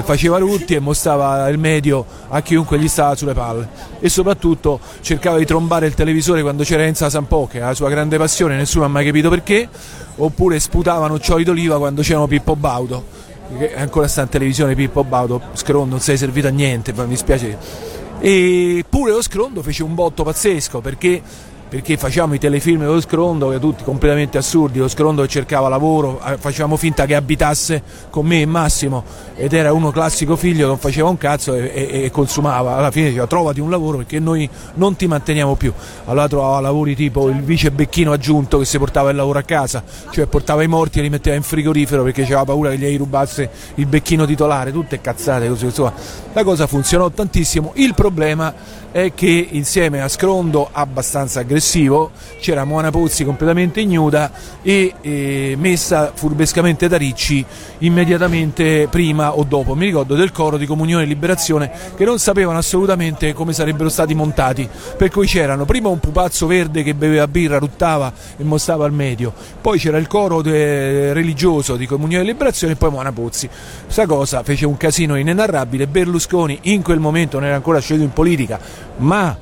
faceva 0.03 0.37
rutti 0.37 0.73
e 0.75 0.79
mostrava 0.81 1.47
il 1.47 1.57
medio 1.57 2.05
a 2.27 2.41
chiunque 2.41 2.77
gli 2.77 2.89
stava 2.89 3.15
sulle 3.15 3.33
palle. 3.33 3.69
E 4.01 4.09
soprattutto 4.09 4.81
cercava 4.99 5.37
di 5.37 5.45
trombare 5.45 5.87
il 5.87 5.93
televisore 5.93 6.41
quando 6.41 6.63
c'era 6.63 6.83
Enza 6.83 7.09
Sampo, 7.09 7.47
che 7.47 7.57
era 7.57 7.67
la 7.67 7.73
sua 7.73 7.87
grande 7.87 8.17
passione, 8.17 8.57
nessuno 8.57 8.83
ha 8.83 8.89
mai 8.89 9.05
capito 9.05 9.29
perché, 9.29 9.69
oppure 10.17 10.59
sputava 10.59 11.07
noccioli 11.07 11.45
d'oliva 11.45 11.77
quando 11.77 12.01
c'erano 12.01 12.27
Pippo 12.27 12.57
Baudo, 12.57 13.25
che 13.57 13.75
ancora 13.75 14.07
sta 14.07 14.23
in 14.23 14.29
televisione 14.29 14.75
Pippo 14.75 15.03
Baudo, 15.03 15.41
scrondo, 15.53 15.91
non 15.91 15.99
sei 15.99 16.17
servito 16.17 16.47
a 16.47 16.51
niente, 16.51 16.93
mi 16.93 17.07
dispiace 17.07 17.95
e 18.19 18.83
pure 18.89 19.11
lo 19.11 19.21
Scrondo 19.21 19.61
fece 19.61 19.83
un 19.83 19.93
botto 19.93 20.23
pazzesco 20.23 20.81
perché, 20.81 21.21
perché 21.69 21.97
facciamo 21.97 22.33
i 22.33 22.39
telefilm 22.39 22.79
dello 22.79 23.01
Scrondo 23.01 23.49
che 23.49 23.59
tutti 23.59 23.83
completamente 23.83 24.37
assurdi 24.37 24.79
lo 24.79 24.87
Scrondo 24.87 25.21
che 25.23 25.27
cercava 25.27 25.67
lavoro 25.67 26.21
eh, 26.25 26.37
facevamo 26.37 26.77
finta 26.77 27.05
che 27.05 27.15
abitasse 27.15 27.81
con 28.09 28.25
me 28.25 28.41
e 28.41 28.45
Massimo 28.45 29.03
ed 29.35 29.53
era 29.53 29.73
uno 29.73 29.91
classico 29.91 30.35
figlio 30.35 30.61
che 30.61 30.67
non 30.67 30.77
faceva 30.77 31.09
un 31.09 31.17
cazzo 31.17 31.53
e, 31.53 31.71
e- 31.73 32.03
e 32.05 32.11
consumava. 32.11 32.75
Alla 32.75 32.89
fine 32.91 33.09
diceva 33.09 33.27
trovati 33.27 33.59
un 33.59 33.69
lavoro 33.69 33.97
perché 33.97 34.19
noi 34.19 34.49
non 34.75 34.95
ti 34.95 35.05
manteniamo 35.05 35.55
più. 35.55 35.71
Allora 36.05 36.27
trovava 36.27 36.59
lavori 36.59 36.95
tipo 36.95 37.29
il 37.29 37.41
vice 37.41 37.71
becchino 37.71 38.11
aggiunto 38.11 38.57
che 38.57 38.65
si 38.65 38.77
portava 38.77 39.11
il 39.11 39.15
lavoro 39.15 39.39
a 39.39 39.43
casa 39.43 39.83
cioè 40.09 40.25
portava 40.25 40.63
i 40.63 40.67
morti 40.67 40.99
e 40.99 41.01
li 41.03 41.09
metteva 41.09 41.35
in 41.35 41.43
frigorifero 41.43 42.03
perché 42.03 42.23
aveva 42.23 42.45
paura 42.45 42.71
che 42.71 42.77
gli 42.77 42.97
rubasse 42.97 43.49
il 43.75 43.85
becchino 43.85 44.25
titolare. 44.25 44.71
Tutte 44.71 44.99
cazzate 45.01 45.47
così 45.47 45.65
insomma. 45.65 45.93
La 46.33 46.43
cosa 46.43 46.65
funzionò 46.65 47.09
tantissimo. 47.09 47.73
Il 47.75 47.93
problema 47.93 48.53
è 48.97 49.13
che 49.13 49.49
insieme 49.51 50.01
a 50.01 50.07
Scrondo 50.07 50.69
abbastanza 50.71 51.41
aggressivo 51.41 52.09
c'era 52.39 52.63
Moana 52.63 52.89
Pozzi 52.89 53.23
completamente 53.23 53.79
ignuda 53.79 54.31
e, 54.63 54.91
eh, 55.01 55.53
messa 55.55 56.11
furbescamente 56.15 56.87
da 56.87 56.97
Ricci 56.97 57.45
immediatamente 57.79 58.87
prima 58.89 59.37
o 59.37 59.43
dopo. 59.43 59.75
Mi 59.75 59.85
ricordo 59.85 60.15
del 60.15 60.31
coro 60.31 60.57
di 60.57 60.65
Comunione 60.65 61.03
e 61.03 61.05
Liberazione 61.05 61.71
che 61.95 62.05
non 62.05 62.17
sapevano 62.17 62.57
assolutamente 62.57 63.33
come 63.33 63.53
sarebbero 63.53 63.89
stati 63.89 64.15
montati 64.15 64.67
per 64.97 65.11
cui 65.11 65.27
c'erano 65.27 65.65
prima 65.65 65.89
un 65.89 65.99
pupazzo 65.99 66.47
verde 66.47 66.81
che 66.81 66.95
beveva 66.95 67.27
birra 67.27 67.59
ruttava 67.59 68.11
e 68.35 68.43
mostrava 68.43 68.85
al 68.85 68.93
medio 68.93 69.31
poi 69.61 69.77
c'era 69.77 69.99
il 69.99 70.07
coro 70.07 70.41
de- 70.41 71.13
religioso 71.13 71.75
di 71.75 71.85
Comunione 71.85 72.23
e 72.23 72.25
Liberazione 72.25 72.73
e 72.73 72.77
poi 72.77 72.89
Moana 72.89 73.11
Pozzi. 73.11 73.47
Questa 73.83 74.07
cosa 74.07 74.41
fece 74.41 74.65
un 74.65 74.75
casino 74.75 75.17
inenarrabile. 75.17 75.85
Berlusconi 75.85 76.57
in 76.63 76.81
quel 76.81 76.99
momento 76.99 77.37
non 77.37 77.45
era 77.45 77.57
ancora 77.57 77.79
sceso 77.79 78.01
in 78.01 78.11
politica 78.11 78.86
ma 78.97 79.37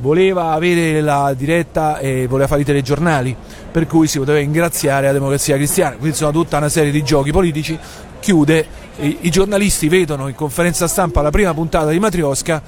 voleva 0.00 0.52
avere 0.52 1.00
la 1.00 1.34
diretta 1.36 1.98
e 1.98 2.26
voleva 2.26 2.48
fare 2.48 2.62
i 2.62 2.64
telegiornali, 2.64 3.36
per 3.70 3.86
cui 3.86 4.06
si 4.06 4.18
poteva 4.18 4.38
ingraziare 4.38 5.06
la 5.06 5.12
democrazia 5.12 5.56
cristiana. 5.56 5.96
Quindi 5.96 6.16
sono 6.16 6.32
tutta 6.32 6.56
una 6.56 6.68
serie 6.68 6.90
di 6.90 7.02
giochi 7.02 7.32
politici, 7.32 7.78
chiude, 8.18 8.66
i, 9.00 9.18
i 9.22 9.30
giornalisti 9.30 9.88
vedono 9.88 10.28
in 10.28 10.34
conferenza 10.34 10.86
stampa 10.88 11.22
la 11.22 11.30
prima 11.30 11.52
puntata 11.54 11.90
di 11.90 11.98
Matriosca, 11.98 12.62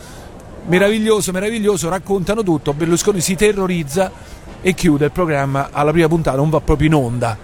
meraviglioso, 0.67 1.33
meraviglioso, 1.33 1.89
raccontano 1.89 2.43
tutto, 2.43 2.73
Berlusconi 2.73 3.21
si 3.21 3.35
terrorizza 3.35 4.11
e 4.61 4.75
chiude 4.75 5.07
il 5.07 5.11
programma 5.11 5.69
alla 5.73 5.91
prima 5.91 6.09
puntata, 6.09 6.37
non 6.37 6.51
va 6.51 6.61
proprio 6.61 6.89
in 6.89 6.95
onda. 6.95 7.37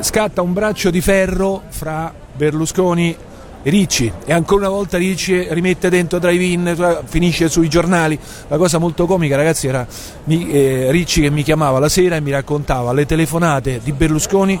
Scatta 0.00 0.40
un 0.40 0.52
braccio 0.54 0.90
di 0.90 1.00
ferro 1.02 1.62
fra 1.68 2.12
Berlusconi 2.34 3.14
Ricci 3.62 4.10
e 4.24 4.32
ancora 4.32 4.66
una 4.66 4.76
volta 4.76 4.98
Ricci 4.98 5.46
rimette 5.50 5.90
dentro 5.90 6.18
drive-in, 6.18 7.02
finisce 7.04 7.48
sui 7.48 7.68
giornali. 7.68 8.18
La 8.48 8.56
cosa 8.56 8.78
molto 8.78 9.06
comica, 9.06 9.36
ragazzi, 9.36 9.66
era 9.66 9.86
eh, 10.26 10.86
Ricci 10.90 11.22
che 11.22 11.30
mi 11.30 11.42
chiamava 11.42 11.78
la 11.78 11.88
sera 11.88 12.16
e 12.16 12.20
mi 12.20 12.30
raccontava 12.30 12.92
le 12.92 13.06
telefonate 13.06 13.80
di 13.82 13.92
Berlusconi 13.92 14.60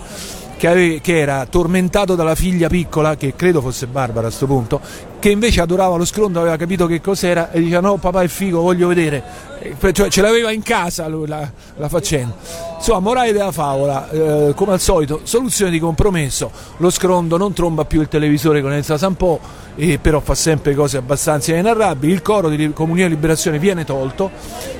che 0.58 1.00
era 1.04 1.46
tormentato 1.46 2.16
dalla 2.16 2.34
figlia 2.34 2.68
piccola, 2.68 3.16
che 3.16 3.34
credo 3.36 3.60
fosse 3.60 3.86
Barbara 3.86 4.26
a 4.26 4.30
questo 4.30 4.46
punto, 4.46 4.80
che 5.20 5.30
invece 5.30 5.60
adorava 5.60 5.94
lo 5.96 6.04
scrondo, 6.04 6.40
aveva 6.40 6.56
capito 6.56 6.86
che 6.86 7.00
cos'era 7.00 7.52
e 7.52 7.60
diceva 7.60 7.80
no 7.80 7.96
papà 7.96 8.22
è 8.22 8.28
figo, 8.28 8.60
voglio 8.60 8.88
vedere. 8.88 9.22
Eh, 9.78 9.92
Cioè, 9.92 10.08
ce 10.08 10.22
l'aveva 10.22 10.50
in 10.50 10.62
casa 10.62 11.06
lui, 11.08 11.26
la, 11.26 11.48
la 11.76 11.88
faccenda. 11.88 12.34
Insomma, 12.76 13.00
morale 13.00 13.32
della 13.32 13.52
favola, 13.52 14.08
eh, 14.10 14.52
come 14.54 14.72
al 14.72 14.80
solito, 14.80 15.20
soluzione 15.24 15.70
di 15.70 15.78
compromesso. 15.80 16.50
Lo 16.76 16.90
scrondo 16.90 17.36
non 17.36 17.52
tromba 17.52 17.84
più 17.84 18.00
il 18.00 18.08
televisore 18.08 18.62
con 18.62 18.72
Elsa 18.72 18.96
Sampo, 18.96 19.40
eh, 19.74 19.98
però 19.98 20.20
fa 20.20 20.34
sempre 20.34 20.74
cose 20.74 20.96
abbastanza 20.96 21.50
inenarrabili. 21.50 22.12
Il 22.12 22.22
coro 22.22 22.48
di 22.48 22.72
Comunione 22.72 23.10
e 23.10 23.14
Liberazione 23.14 23.58
viene 23.58 23.84
tolto 23.84 24.30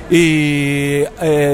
e 0.07 1.09
eh, 1.17 1.53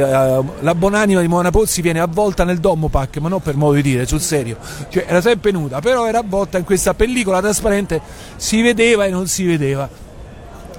la 0.59 0.75
buonanima 0.75 1.19
di 1.21 1.27
Moana 1.27 1.49
Pozzi 1.49 1.81
viene 1.81 1.99
avvolta 1.99 2.43
nel 2.43 2.59
Dommopac, 2.59 3.17
ma 3.17 3.29
non 3.29 3.41
per 3.41 3.55
modo 3.55 3.73
di 3.73 3.81
dire, 3.81 4.05
sul 4.05 4.21
serio. 4.21 4.57
Cioè, 4.89 5.05
era 5.07 5.21
sempre 5.21 5.51
nuda, 5.51 5.81
però 5.81 6.07
era 6.07 6.19
avvolta 6.19 6.57
in 6.57 6.63
questa 6.63 6.93
pellicola 6.93 7.41
trasparente, 7.41 7.99
si 8.35 8.61
vedeva 8.61 9.05
e 9.05 9.09
non 9.09 9.27
si 9.27 9.45
vedeva. 9.45 9.89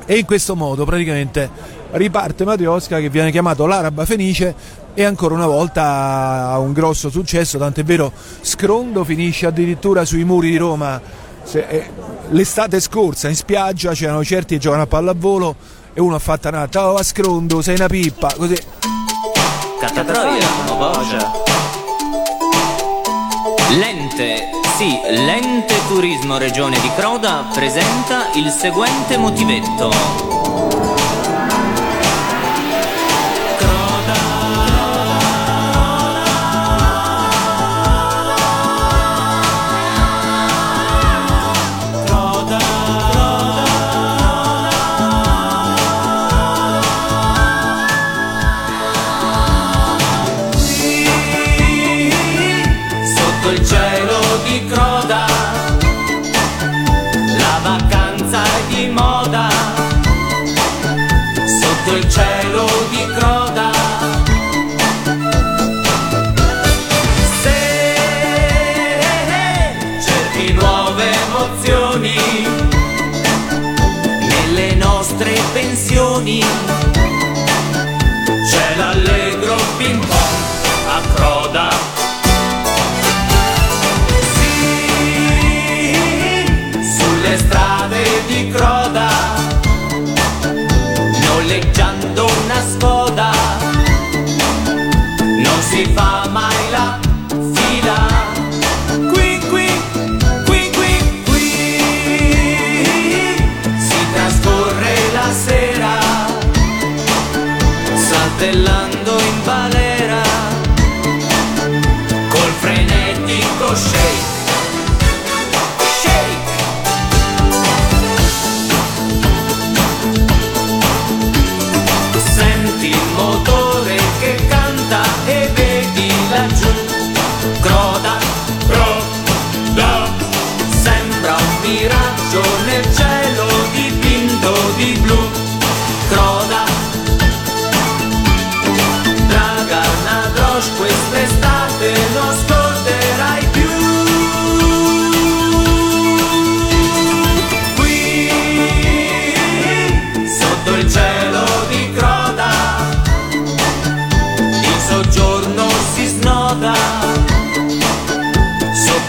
E 0.08 0.18
in 0.18 0.24
questo 0.24 0.54
modo 0.54 0.84
praticamente 0.84 1.50
riparte 1.96 2.44
Matriosca 2.44 2.98
che 3.00 3.10
viene 3.10 3.30
chiamato 3.30 3.66
l'Araba 3.66 4.04
Fenice 4.04 4.54
e 4.94 5.04
ancora 5.04 5.34
una 5.34 5.46
volta 5.46 6.48
ha 6.48 6.58
un 6.58 6.72
grosso 6.72 7.10
successo, 7.10 7.58
tant'è 7.58 7.84
vero 7.84 8.12
Scrondo 8.40 9.04
finisce 9.04 9.46
addirittura 9.46 10.04
sui 10.04 10.24
muri 10.24 10.50
di 10.50 10.56
Roma 10.56 11.00
eh, 11.52 11.90
l'estate 12.30 12.80
scorsa 12.80 13.28
in 13.28 13.36
spiaggia 13.36 13.92
c'erano 13.92 14.24
certi 14.24 14.54
che 14.54 14.60
giocano 14.60 14.82
a 14.82 14.86
pallavolo 14.86 15.54
e 15.92 16.00
uno 16.00 16.16
ha 16.16 16.18
fatto 16.18 16.48
una 16.48 16.68
ciao 16.68 16.94
va 16.94 17.02
Scrondo 17.02 17.62
sei 17.62 17.74
una 17.74 17.86
pippa 17.86 18.32
così 18.36 18.56
Catatroia. 19.78 20.46
L'ente, 23.70 24.48
sì, 24.76 24.98
l'ente 25.10 25.74
turismo 25.86 26.38
regione 26.38 26.80
di 26.80 26.90
Croda 26.96 27.46
presenta 27.52 28.30
il 28.34 28.50
seguente 28.50 29.18
motivetto. 29.18 30.35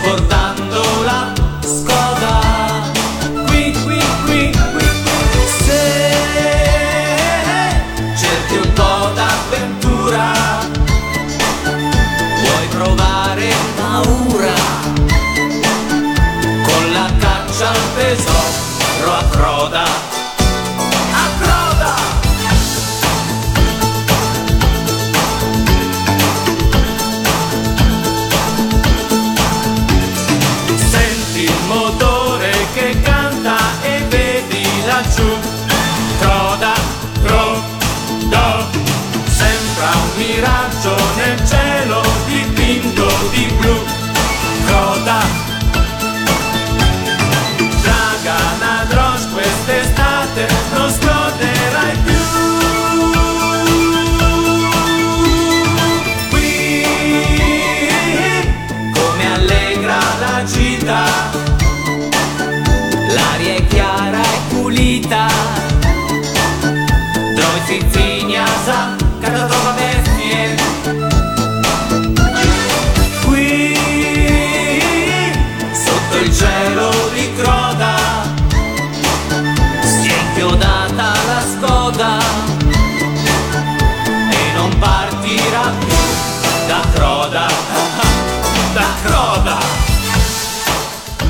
Sopportando 0.08 0.38
la 0.38 0.47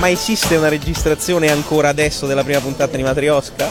Ma 0.08 0.13
esiste 0.13 0.56
una 0.56 0.70
registrazione 0.70 1.52
ancora 1.52 1.89
adesso 1.89 2.28
della 2.28 2.46
prima 2.46 2.62
puntata 2.62 2.96
di 2.96 3.04
Matriosca? 3.04 3.70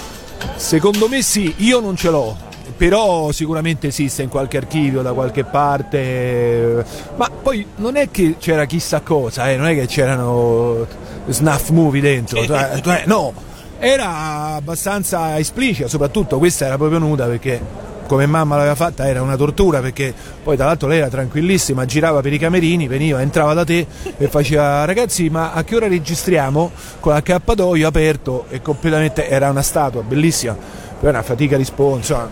Secondo 0.57 1.09
me 1.09 1.23
sì, 1.23 1.55
io 1.61 1.81
non 1.81 1.97
ce 1.97 2.11
l'ho. 2.11 2.37
Però 2.77 3.33
sicuramente 3.33 3.87
esiste 3.87 4.23
in 4.23 4.29
qualche 4.29 4.59
archivio 4.59 5.01
da 5.01 5.15
qualche 5.15 5.45
parte. 5.45 6.85
Ma 7.17 7.31
poi 7.31 7.67
non 7.77 7.97
è 7.97 8.11
che 8.11 8.35
c'era 8.39 8.67
chissà 8.67 9.01
cosa, 9.01 9.51
eh, 9.51 9.57
non 9.57 9.69
è 9.69 9.75
che 9.75 9.87
c'erano 9.87 10.87
snuff 11.29 11.71
movie 11.71 12.03
dentro. 12.03 12.45
cioè- 12.45 12.83
cioè, 12.83 13.05
no, 13.07 13.33
era 13.79 14.57
abbastanza 14.57 15.39
esplicita, 15.39 15.89
soprattutto 15.89 16.37
questa 16.37 16.67
era 16.67 16.77
proprio 16.77 16.99
nuda 16.99 17.25
perché 17.25 17.59
come 18.07 18.27
mamma 18.27 18.57
l'aveva 18.57 18.75
fatta 18.75 19.07
era 19.07 19.21
una 19.23 19.37
tortura 19.37 19.81
perché 19.81 20.15
poi 20.43 20.57
tra 20.57 20.67
l'altro 20.67 20.89
lei 20.89 20.99
era 20.99 21.09
tranquillissima, 21.09 21.85
girava 21.85 22.21
per 22.21 22.33
i 22.33 22.39
camerini, 22.39 22.87
veniva, 22.89 23.21
entrava 23.21 23.53
da 23.55 23.65
te 23.65 23.87
e 24.17 24.29
faceva 24.29 24.85
ragazzi 24.85 25.29
ma 25.29 25.53
a 25.53 25.65
che 25.65 25.77
ora 25.77 25.89
registriamo? 25.89 26.71
Con 27.01 27.13
l'accappatoio 27.13 27.87
aperto 27.87 28.47
e 28.49 28.63
completamente 28.63 29.29
era 29.29 29.51
una 29.51 29.63
statua 29.63 30.03
bellissima, 30.03 30.57
poi 30.99 31.09
una 31.11 31.23
fatica 31.23 31.57
di 31.57 31.65
sponsor. 31.65 32.29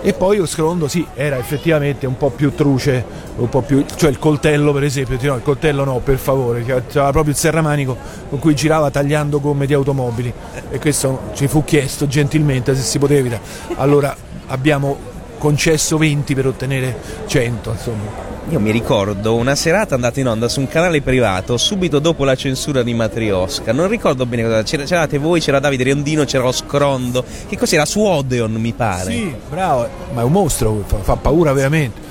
E 0.00 0.12
poi 0.12 0.36
lo 0.36 0.46
scrondo 0.46 0.86
sì, 0.86 1.04
era 1.14 1.38
effettivamente 1.38 2.06
un 2.06 2.16
po' 2.16 2.30
più 2.30 2.54
truce, 2.54 3.04
un 3.36 3.48
po' 3.48 3.62
più, 3.62 3.84
cioè 3.96 4.08
il 4.08 4.20
coltello 4.20 4.72
per 4.72 4.84
esempio, 4.84 5.18
no, 5.22 5.34
il 5.34 5.42
coltello 5.42 5.82
no, 5.82 5.98
per 5.98 6.18
favore, 6.18 6.64
cioè, 6.64 6.86
c'era 6.86 7.10
proprio 7.10 7.32
il 7.32 7.38
serramanico 7.38 7.96
con 8.28 8.38
cui 8.38 8.54
girava 8.54 8.90
tagliando 8.90 9.40
gomme 9.40 9.66
di 9.66 9.74
automobili 9.74 10.32
e 10.70 10.78
questo 10.78 11.30
ci 11.34 11.48
fu 11.48 11.64
chiesto 11.64 12.06
gentilmente 12.06 12.76
se 12.76 12.82
si 12.82 12.98
poteva 13.00 13.18
evitare. 13.18 13.42
Allora 13.74 14.14
abbiamo 14.46 15.07
concesso 15.38 15.96
20 15.96 16.34
per 16.34 16.46
ottenere 16.46 16.96
100, 17.26 17.70
insomma. 17.70 18.36
Io 18.50 18.60
mi 18.60 18.70
ricordo 18.70 19.34
una 19.34 19.54
serata 19.54 19.94
andata 19.94 20.20
in 20.20 20.26
onda 20.26 20.48
su 20.48 20.60
un 20.60 20.68
canale 20.68 21.02
privato 21.02 21.58
subito 21.58 21.98
dopo 21.98 22.24
la 22.24 22.34
censura 22.34 22.82
di 22.82 22.94
Matriosca. 22.94 23.72
Non 23.72 23.88
ricordo 23.88 24.24
bene 24.24 24.42
cosa. 24.42 24.62
C'era, 24.62 24.84
c'eravate 24.84 25.18
voi, 25.18 25.40
c'era 25.40 25.60
Davide 25.60 25.84
Riondino, 25.84 26.24
c'era 26.24 26.44
lo 26.44 26.52
Scrondo. 26.52 27.22
Che 27.46 27.58
cos'era? 27.58 27.84
Su 27.84 28.00
Odeon, 28.00 28.52
mi 28.52 28.72
pare. 28.72 29.12
Sì, 29.12 29.34
bravo, 29.50 29.86
ma 30.14 30.22
è 30.22 30.24
un 30.24 30.32
mostro, 30.32 30.82
fa, 30.86 30.96
fa 30.96 31.16
paura 31.16 31.52
veramente. 31.52 32.07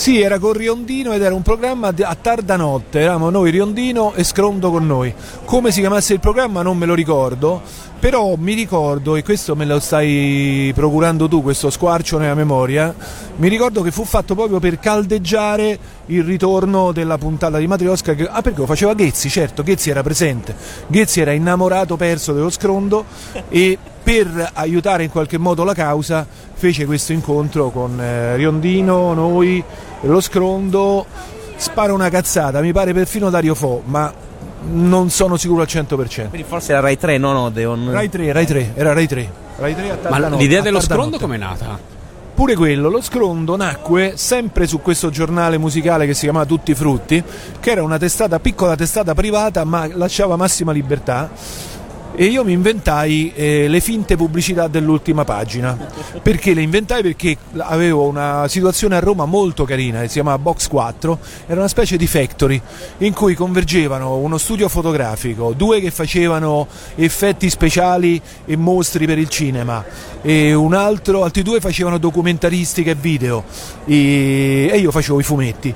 Sì, 0.00 0.18
era 0.18 0.38
con 0.38 0.54
Riondino 0.54 1.12
ed 1.12 1.20
era 1.20 1.34
un 1.34 1.42
programma 1.42 1.88
a 1.94 2.14
tarda 2.14 2.56
notte, 2.56 3.00
eravamo 3.00 3.28
noi 3.28 3.50
Riondino 3.50 4.14
e 4.14 4.24
Scrondo 4.24 4.70
con 4.70 4.86
noi. 4.86 5.12
Come 5.44 5.70
si 5.72 5.80
chiamasse 5.80 6.14
il 6.14 6.20
programma 6.20 6.62
non 6.62 6.78
me 6.78 6.86
lo 6.86 6.94
ricordo, 6.94 7.60
però 7.98 8.34
mi 8.36 8.54
ricordo, 8.54 9.14
e 9.16 9.22
questo 9.22 9.54
me 9.54 9.66
lo 9.66 9.78
stai 9.78 10.72
procurando 10.74 11.28
tu, 11.28 11.42
questo 11.42 11.68
squarcio 11.68 12.16
nella 12.16 12.34
memoria, 12.34 12.94
mi 13.36 13.48
ricordo 13.48 13.82
che 13.82 13.90
fu 13.90 14.06
fatto 14.06 14.34
proprio 14.34 14.58
per 14.58 14.78
caldeggiare 14.78 15.78
il 16.06 16.24
ritorno 16.24 16.92
della 16.92 17.18
puntata 17.18 17.58
di 17.58 17.66
Matriosca, 17.66 18.14
che, 18.14 18.26
ah 18.26 18.40
perché 18.40 18.60
lo 18.60 18.66
faceva 18.66 18.94
Ghezzi, 18.94 19.28
certo, 19.28 19.62
Ghezzi 19.62 19.90
era 19.90 20.02
presente, 20.02 20.56
Ghezzi 20.86 21.20
era 21.20 21.32
innamorato 21.32 21.98
perso 21.98 22.32
dello 22.32 22.48
Scrondo 22.48 23.04
e 23.50 23.76
per 24.02 24.52
aiutare 24.54 25.04
in 25.04 25.10
qualche 25.10 25.36
modo 25.36 25.62
la 25.62 25.74
causa 25.74 26.26
fece 26.54 26.86
questo 26.86 27.12
incontro 27.12 27.70
con 27.70 28.00
eh, 28.00 28.36
Riondino, 28.36 29.12
noi, 29.12 29.62
lo 30.02 30.20
Scrondo, 30.20 31.04
spara 31.56 31.92
una 31.92 32.08
cazzata, 32.08 32.60
mi 32.60 32.72
pare 32.72 32.92
perfino 32.92 33.30
Dario 33.30 33.54
Fo, 33.54 33.82
ma 33.84 34.12
non 34.72 35.10
sono 35.10 35.36
sicuro 35.36 35.62
al 35.62 35.68
100%. 35.68 36.28
Quindi 36.28 36.44
forse 36.46 36.72
era 36.72 36.80
Rai 36.80 36.98
3, 36.98 37.18
non 37.18 37.36
Odeon. 37.36 37.90
Rai 37.90 38.08
3, 38.08 38.32
Rai 38.32 38.46
3, 38.46 38.72
era 38.74 38.92
Rai 38.92 39.06
3. 39.06 39.30
Rai 39.56 39.74
3 39.74 39.90
a 39.90 39.94
tarda 39.96 40.18
Ma 40.18 40.28
notte- 40.28 40.42
l'idea 40.42 40.60
dello 40.62 40.80
scrondo 40.80 41.10
notte. 41.12 41.18
com'è 41.22 41.36
nata? 41.36 41.78
Pure 42.34 42.54
quello, 42.54 42.88
lo 42.88 43.02
scrondo 43.02 43.54
nacque 43.56 44.12
sempre 44.16 44.66
su 44.66 44.80
questo 44.80 45.10
giornale 45.10 45.58
musicale 45.58 46.06
che 46.06 46.14
si 46.14 46.22
chiamava 46.22 46.46
Tutti 46.46 46.70
i 46.70 46.74
Frutti, 46.74 47.22
che 47.60 47.70
era 47.70 47.82
una 47.82 47.98
testata, 47.98 48.38
piccola 48.40 48.74
testata 48.76 49.12
privata, 49.14 49.64
ma 49.64 49.86
lasciava 49.92 50.36
massima 50.36 50.72
libertà. 50.72 51.28
E 52.14 52.24
io 52.26 52.44
mi 52.44 52.52
inventai 52.52 53.32
eh, 53.34 53.68
le 53.68 53.80
finte 53.80 54.16
pubblicità 54.16 54.68
dell'ultima 54.68 55.24
pagina. 55.24 55.76
Perché 56.22 56.54
le 56.54 56.62
inventai? 56.62 57.02
Perché 57.02 57.36
avevo 57.58 58.06
una 58.06 58.46
situazione 58.48 58.96
a 58.96 59.00
Roma 59.00 59.24
molto 59.24 59.64
carina 59.64 60.00
che 60.00 60.08
si 60.08 60.14
chiamava 60.14 60.38
Box 60.38 60.68
4, 60.68 61.18
era 61.46 61.60
una 61.60 61.68
specie 61.68 61.96
di 61.96 62.06
factory 62.06 62.60
in 62.98 63.12
cui 63.12 63.34
convergevano 63.34 64.16
uno 64.16 64.38
studio 64.38 64.68
fotografico, 64.68 65.52
due 65.52 65.80
che 65.80 65.90
facevano 65.90 66.66
effetti 66.96 67.48
speciali 67.48 68.20
e 68.44 68.56
mostri 68.56 69.06
per 69.06 69.18
il 69.18 69.28
cinema 69.28 69.84
e 70.22 70.52
un 70.52 70.74
altro, 70.74 71.24
altri 71.24 71.42
due 71.42 71.60
facevano 71.60 71.98
documentaristica 71.98 72.90
e 72.90 72.94
video 72.94 73.44
e, 73.86 74.68
e 74.70 74.78
io 74.78 74.90
facevo 74.90 75.20
i 75.20 75.22
fumetti 75.22 75.74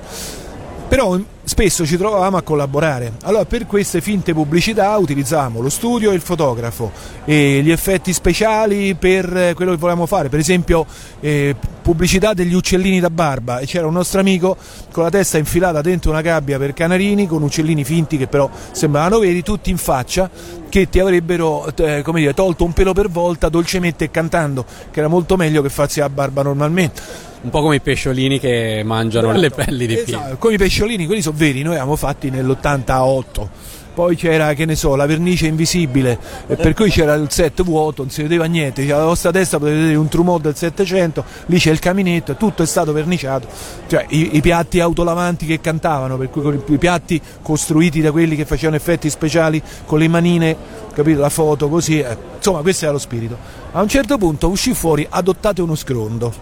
però 0.94 1.18
spesso 1.42 1.84
ci 1.84 1.96
trovavamo 1.96 2.36
a 2.36 2.42
collaborare. 2.42 3.14
Allora 3.22 3.44
per 3.46 3.66
queste 3.66 4.00
finte 4.00 4.32
pubblicità 4.32 4.96
utilizzavamo 4.96 5.60
lo 5.60 5.68
studio 5.68 6.12
e 6.12 6.14
il 6.14 6.20
fotografo 6.20 6.92
e 7.24 7.62
gli 7.64 7.72
effetti 7.72 8.12
speciali 8.12 8.94
per 8.94 9.36
eh, 9.36 9.54
quello 9.54 9.72
che 9.72 9.76
volevamo 9.76 10.06
fare, 10.06 10.28
per 10.28 10.38
esempio 10.38 10.86
eh, 11.18 11.56
pubblicità 11.82 12.32
degli 12.32 12.54
uccellini 12.54 13.00
da 13.00 13.10
barba 13.10 13.58
e 13.58 13.66
c'era 13.66 13.88
un 13.88 13.92
nostro 13.92 14.20
amico 14.20 14.56
con 14.92 15.02
la 15.02 15.10
testa 15.10 15.36
infilata 15.36 15.80
dentro 15.80 16.12
una 16.12 16.20
gabbia 16.20 16.58
per 16.58 16.72
canarini 16.72 17.26
con 17.26 17.42
uccellini 17.42 17.82
finti 17.82 18.16
che 18.16 18.28
però 18.28 18.48
sembravano 18.70 19.18
veri, 19.18 19.42
tutti 19.42 19.70
in 19.70 19.78
faccia 19.78 20.30
che 20.68 20.88
ti 20.88 21.00
avrebbero 21.00 21.66
eh, 21.74 22.02
come 22.02 22.20
dire, 22.20 22.34
tolto 22.34 22.64
un 22.64 22.72
pelo 22.72 22.92
per 22.92 23.08
volta 23.08 23.48
dolcemente 23.48 24.04
e 24.04 24.10
cantando, 24.12 24.64
che 24.92 25.00
era 25.00 25.08
molto 25.08 25.36
meglio 25.36 25.60
che 25.60 25.70
farsi 25.70 25.98
la 25.98 26.08
barba 26.08 26.42
normalmente. 26.42 27.32
Un 27.44 27.50
po' 27.50 27.60
come 27.60 27.76
i 27.76 27.80
pesciolini 27.80 28.40
che 28.40 28.80
mangiano 28.86 29.30
le 29.32 29.50
pelli 29.50 29.86
di 29.86 29.94
piedi. 29.96 30.12
Esatto, 30.12 30.36
come 30.38 30.54
i 30.54 30.56
pesciolini, 30.56 31.04
quelli 31.04 31.20
sono 31.20 31.36
veri, 31.36 31.60
noi 31.60 31.74
avevamo 31.74 31.94
fatti 31.94 32.30
nell'88. 32.30 33.48
Poi 33.92 34.16
c'era, 34.16 34.54
che 34.54 34.64
ne 34.64 34.74
so, 34.74 34.96
la 34.96 35.04
vernice 35.04 35.46
invisibile, 35.46 36.18
e 36.48 36.56
per 36.56 36.72
cui 36.72 36.90
c'era 36.90 37.12
il 37.14 37.30
set 37.30 37.62
vuoto, 37.62 38.02
non 38.02 38.10
si 38.10 38.22
vedeva 38.22 38.46
niente, 38.46 38.82
C'era 38.82 38.98
la 38.98 39.04
vostra 39.04 39.30
testa 39.30 39.58
potete 39.58 39.76
vedere 39.76 39.96
un 39.96 40.08
Trumod 40.08 40.40
del 40.40 40.56
700, 40.56 41.24
lì 41.46 41.58
c'è 41.58 41.70
il 41.70 41.78
caminetto, 41.78 42.34
tutto 42.34 42.62
è 42.62 42.66
stato 42.66 42.92
verniciato. 42.92 43.46
Cioè 43.86 44.06
i, 44.08 44.36
i 44.36 44.40
piatti 44.40 44.80
autolavanti 44.80 45.44
che 45.44 45.60
cantavano, 45.60 46.16
per 46.16 46.30
cui 46.30 46.60
i 46.66 46.78
piatti 46.78 47.20
costruiti 47.42 48.00
da 48.00 48.10
quelli 48.10 48.36
che 48.36 48.46
facevano 48.46 48.76
effetti 48.76 49.08
speciali 49.10 49.62
con 49.84 49.98
le 49.98 50.08
manine, 50.08 50.56
capito, 50.92 51.20
la 51.20 51.28
foto 51.28 51.68
così, 51.68 52.00
eh. 52.00 52.16
insomma 52.36 52.62
questo 52.62 52.84
era 52.86 52.94
lo 52.94 52.98
spirito. 52.98 53.36
A 53.72 53.82
un 53.82 53.88
certo 53.88 54.16
punto 54.16 54.48
uscì 54.48 54.72
fuori 54.74 55.06
adottate 55.08 55.60
uno 55.60 55.74
scrondo 55.76 56.32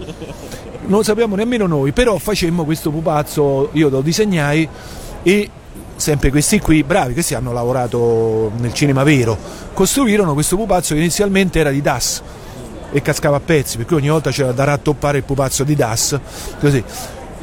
non 0.82 0.98
lo 0.98 1.02
sappiamo 1.02 1.36
nemmeno 1.36 1.66
noi, 1.66 1.92
però 1.92 2.18
facemmo 2.18 2.64
questo 2.64 2.90
pupazzo, 2.90 3.70
io 3.72 3.88
lo 3.88 4.00
disegnai 4.00 4.68
e 5.22 5.50
sempre 5.96 6.30
questi 6.30 6.58
qui, 6.58 6.82
bravi, 6.82 7.12
questi 7.12 7.34
hanno 7.34 7.52
lavorato 7.52 8.50
nel 8.56 8.72
cinema 8.72 9.04
vero, 9.04 9.38
costruirono 9.72 10.34
questo 10.34 10.56
pupazzo 10.56 10.94
che 10.94 11.00
inizialmente 11.00 11.60
era 11.60 11.70
di 11.70 11.80
DAS 11.80 12.22
e 12.90 13.00
cascava 13.00 13.36
a 13.36 13.40
pezzi, 13.40 13.76
per 13.76 13.86
cui 13.86 13.96
ogni 13.96 14.08
volta 14.08 14.30
c'era 14.30 14.52
da 14.52 14.64
rattoppare 14.64 15.18
il 15.18 15.24
pupazzo 15.24 15.64
di 15.64 15.74
DAS, 15.74 16.18
così. 16.58 16.82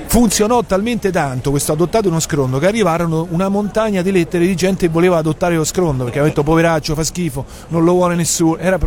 Funzionò 0.05 0.63
talmente 0.63 1.11
tanto 1.11 1.51
questo 1.51 1.71
adottato 1.71 2.07
uno 2.07 2.19
scrondo 2.19 2.57
che 2.57 2.65
arrivarono 2.65 3.27
una 3.29 3.47
montagna 3.47 4.01
di 4.01 4.11
lettere 4.11 4.45
di 4.45 4.55
gente 4.55 4.87
che 4.87 4.91
voleva 4.91 5.17
adottare 5.17 5.55
lo 5.55 5.63
scrondo 5.63 6.03
perché 6.03 6.17
aveva 6.17 6.33
detto 6.33 6.43
poveraccio, 6.43 6.95
fa 6.95 7.03
schifo, 7.03 7.45
non 7.67 7.83
lo 7.83 7.93
vuole 7.93 8.15
nessuno, 8.15 8.57
era 8.57 8.79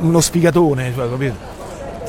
uno 0.00 0.20
sfigatone, 0.20 0.92
cioè, 0.94 1.08
capito? 1.10 1.57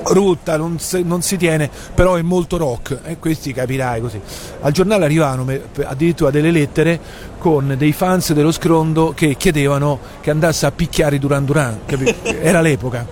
Rutta, 0.05 0.57
non 0.57 0.79
si, 0.79 1.03
non 1.03 1.21
si, 1.21 1.37
tiene, 1.37 1.69
però 1.93 2.15
è 2.15 2.21
molto 2.21 2.57
rock 2.57 2.99
e 3.03 3.17
questi 3.17 3.53
capirai 3.53 4.01
così. 4.01 4.19
Al 4.61 4.71
giornale 4.71 5.05
arrivavano 5.05 5.45
addirittura 5.83 6.31
delle 6.31 6.51
lettere 6.51 6.99
con 7.37 7.75
dei 7.77 7.93
fans 7.93 8.33
dello 8.33 8.51
scrondo 8.51 9.13
che 9.15 9.35
chiedevano 9.35 9.99
che 10.21 10.29
andasse 10.29 10.65
a 10.65 10.71
picchiare 10.71 11.19
Duran 11.19 11.45
Duran, 11.45 11.79
era 12.23 12.61
l'epoca. 12.61 13.05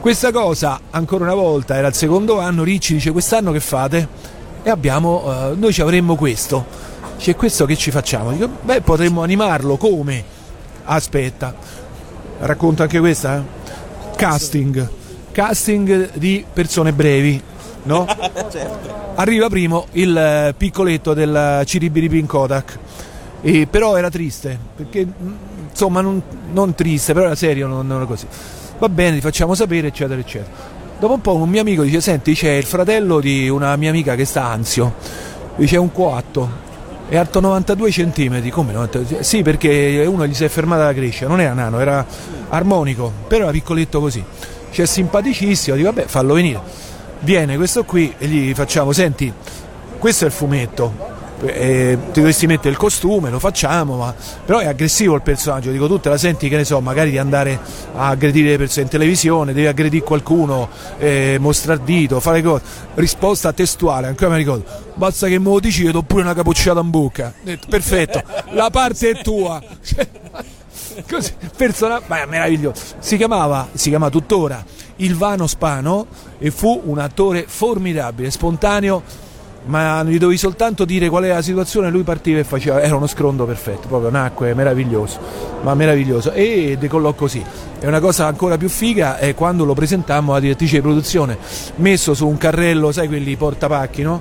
Questa 0.00 0.32
cosa, 0.32 0.80
ancora 0.90 1.24
una 1.24 1.34
volta, 1.34 1.76
era 1.76 1.88
il 1.88 1.94
secondo 1.94 2.38
anno, 2.38 2.62
Ricci 2.62 2.94
dice 2.94 3.10
quest'anno 3.10 3.52
che 3.52 3.60
fate? 3.60 4.08
E 4.62 4.70
abbiamo, 4.70 5.24
uh, 5.24 5.58
noi 5.58 5.72
ci 5.72 5.82
avremmo 5.82 6.16
questo. 6.16 6.88
Dice 7.16 7.34
questo 7.34 7.66
che 7.66 7.76
ci 7.76 7.90
facciamo? 7.90 8.32
Dico, 8.32 8.48
beh 8.62 8.80
potremmo 8.80 9.22
animarlo, 9.22 9.76
come? 9.76 10.24
Aspetta, 10.84 11.54
racconto 12.38 12.82
anche 12.82 12.98
questa? 12.98 13.36
Eh? 13.36 14.16
Casting 14.16 14.98
casting 15.32 16.12
di 16.14 16.44
persone 16.52 16.92
brevi. 16.92 17.42
No? 17.82 18.06
certo. 18.50 18.98
Arriva 19.14 19.48
primo 19.48 19.86
il 19.92 20.16
eh, 20.16 20.54
piccoletto 20.56 21.14
del 21.14 21.62
Ciribiripin 21.64 22.26
Kodak, 22.26 22.78
e, 23.42 23.66
però 23.68 23.96
era 23.96 24.10
triste, 24.10 24.58
perché 24.76 25.06
mm, 25.06 25.32
insomma 25.70 26.00
non, 26.00 26.22
non 26.52 26.74
triste, 26.74 27.12
però 27.12 27.26
era 27.26 27.34
serio, 27.34 27.66
non, 27.66 27.86
non 27.86 27.98
era 27.98 28.06
così. 28.06 28.26
Va 28.78 28.88
bene, 28.88 29.16
ti 29.16 29.20
facciamo 29.20 29.54
sapere, 29.54 29.88
eccetera, 29.88 30.20
eccetera. 30.20 30.78
Dopo 30.98 31.14
un 31.14 31.20
po' 31.20 31.34
un 31.34 31.48
mio 31.48 31.60
amico 31.60 31.82
dice, 31.82 32.00
senti, 32.00 32.34
c'è 32.34 32.52
il 32.52 32.64
fratello 32.64 33.20
di 33.20 33.48
una 33.48 33.74
mia 33.76 33.90
amica 33.90 34.14
che 34.14 34.26
sta 34.26 34.44
ansio, 34.44 34.94
dice 35.56 35.76
è 35.76 35.78
un 35.78 35.92
coatto, 35.92 36.68
è 37.08 37.16
alto 37.16 37.40
92 37.40 37.90
cm, 37.90 38.48
come 38.50 38.72
92? 38.72 39.22
Sì, 39.22 39.42
perché 39.42 40.04
uno 40.06 40.26
gli 40.26 40.34
si 40.34 40.44
è 40.44 40.48
fermata 40.48 40.84
la 40.84 40.94
crescita, 40.94 41.26
non 41.26 41.40
era 41.40 41.54
nano, 41.54 41.80
era 41.80 42.04
armonico, 42.50 43.10
però 43.26 43.44
era 43.44 43.52
piccoletto 43.52 44.00
così 44.00 44.24
c'è 44.70 44.86
simpaticissimo, 44.86 45.76
dico 45.76 45.92
vabbè 45.92 46.06
fallo 46.06 46.34
venire. 46.34 46.60
Viene 47.20 47.56
questo 47.56 47.84
qui 47.84 48.14
e 48.16 48.26
gli 48.26 48.54
facciamo, 48.54 48.92
senti, 48.92 49.32
questo 49.98 50.24
è 50.24 50.28
il 50.28 50.32
fumetto, 50.32 51.18
eh, 51.46 51.98
ti 52.12 52.20
dovresti 52.20 52.46
mettere 52.46 52.70
il 52.70 52.76
costume, 52.76 53.30
lo 53.30 53.38
facciamo, 53.38 53.96
ma 53.96 54.14
però 54.44 54.58
è 54.58 54.66
aggressivo 54.66 55.14
il 55.14 55.22
personaggio, 55.22 55.70
dico 55.70 55.86
tu 55.86 55.98
te 55.98 56.08
la 56.08 56.18
senti 56.18 56.48
che 56.48 56.56
ne 56.56 56.64
so, 56.64 56.80
magari 56.80 57.10
di 57.10 57.18
andare 57.18 57.58
a 57.94 58.08
aggredire 58.08 58.50
le 58.50 58.58
persone 58.58 58.82
in 58.82 58.88
televisione, 58.88 59.52
devi 59.52 59.66
aggredire 59.66 60.04
qualcuno, 60.04 60.68
eh, 60.98 61.36
mostrare 61.40 61.80
dito, 61.84 62.20
fare 62.20 62.42
cose. 62.42 62.62
Risposta 62.94 63.52
testuale, 63.52 64.08
ancora 64.08 64.30
mi 64.30 64.36
ricordo, 64.38 64.64
basta 64.94 65.28
che 65.28 65.38
me 65.38 65.50
lo 65.50 65.60
dici, 65.60 65.84
io 65.84 65.92
do 65.92 66.02
pure 66.02 66.22
una 66.22 66.34
capocciata 66.34 66.80
in 66.80 66.90
bocca. 66.90 67.32
Perfetto, 67.68 68.22
la 68.50 68.70
parte 68.70 69.10
è 69.10 69.22
tua. 69.22 69.62
Così, 71.08 71.32
persona, 71.56 72.00
ma 72.06 72.24
meraviglioso. 72.26 72.96
Si 72.98 73.16
chiamava, 73.16 73.68
si 73.72 73.88
chiama 73.88 74.10
tuttora 74.10 74.64
Ilvano 74.96 75.46
Spano 75.46 76.06
e 76.38 76.50
fu 76.50 76.80
un 76.84 76.98
attore 76.98 77.44
formidabile, 77.46 78.30
spontaneo, 78.30 79.02
ma 79.66 80.02
gli 80.04 80.18
dovevi 80.18 80.38
soltanto 80.38 80.84
dire 80.84 81.08
qual 81.08 81.24
era 81.24 81.34
la 81.34 81.42
situazione, 81.42 81.90
lui 81.90 82.02
partiva 82.02 82.38
e 82.38 82.44
faceva, 82.44 82.80
era 82.80 82.96
uno 82.96 83.06
scrondo 83.06 83.44
perfetto, 83.44 83.88
proprio 83.88 84.10
nacque, 84.10 84.54
meraviglioso, 84.54 85.18
ma 85.62 85.74
meraviglioso. 85.74 86.32
E 86.32 86.76
decollò 86.78 87.12
così. 87.12 87.44
E 87.78 87.86
una 87.86 88.00
cosa 88.00 88.26
ancora 88.26 88.56
più 88.56 88.68
figa 88.68 89.18
è 89.18 89.34
quando 89.34 89.64
lo 89.64 89.74
presentammo 89.74 90.32
alla 90.32 90.40
direttrice 90.40 90.76
di 90.76 90.82
produzione, 90.82 91.38
messo 91.76 92.14
su 92.14 92.26
un 92.26 92.36
carrello, 92.36 92.92
sai 92.92 93.08
quelli 93.08 93.36
portapacchi, 93.36 94.02
no? 94.02 94.20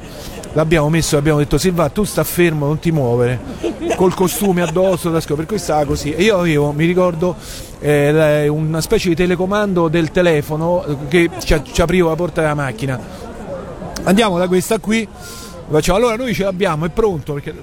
l'abbiamo 0.54 0.90
messo 0.90 1.16
e 1.16 1.20
abbiamo 1.20 1.38
detto 1.38 1.60
Silva 1.60 1.90
tu 1.90 2.04
sta 2.04 2.24
fermo 2.24 2.66
non 2.66 2.80
ti 2.80 2.92
muovere 2.92 3.40
col 3.96 4.16
costume 4.16 4.64
addosso 4.64 5.12
per 5.12 5.46
cui 5.46 5.60
stava 5.60 5.86
così 5.86 6.12
e 6.12 6.24
io 6.24 6.40
avevo 6.40 6.72
mi 6.72 6.86
ricordo 6.86 7.36
eh, 7.80 8.48
una 8.48 8.82
specie 8.82 9.10
di 9.10 9.16
telecomando 9.16 9.90
del 9.90 10.10
telefono 10.10 11.06
che 11.08 11.30
ci, 11.38 11.62
ci 11.72 11.82
apriva 11.82 12.10
la 12.10 12.16
porta 12.16 12.42
della 12.42 12.56
macchina 12.56 13.29
andiamo 14.04 14.38
da 14.38 14.48
questa 14.48 14.80
qui 14.80 15.08
facciamo 15.70 15.98
allora 15.98 16.16
noi 16.16 16.34
ce 16.34 16.44
l'abbiamo 16.44 16.86
è 16.86 16.90
pronto 16.90 17.34
perché 17.34 17.54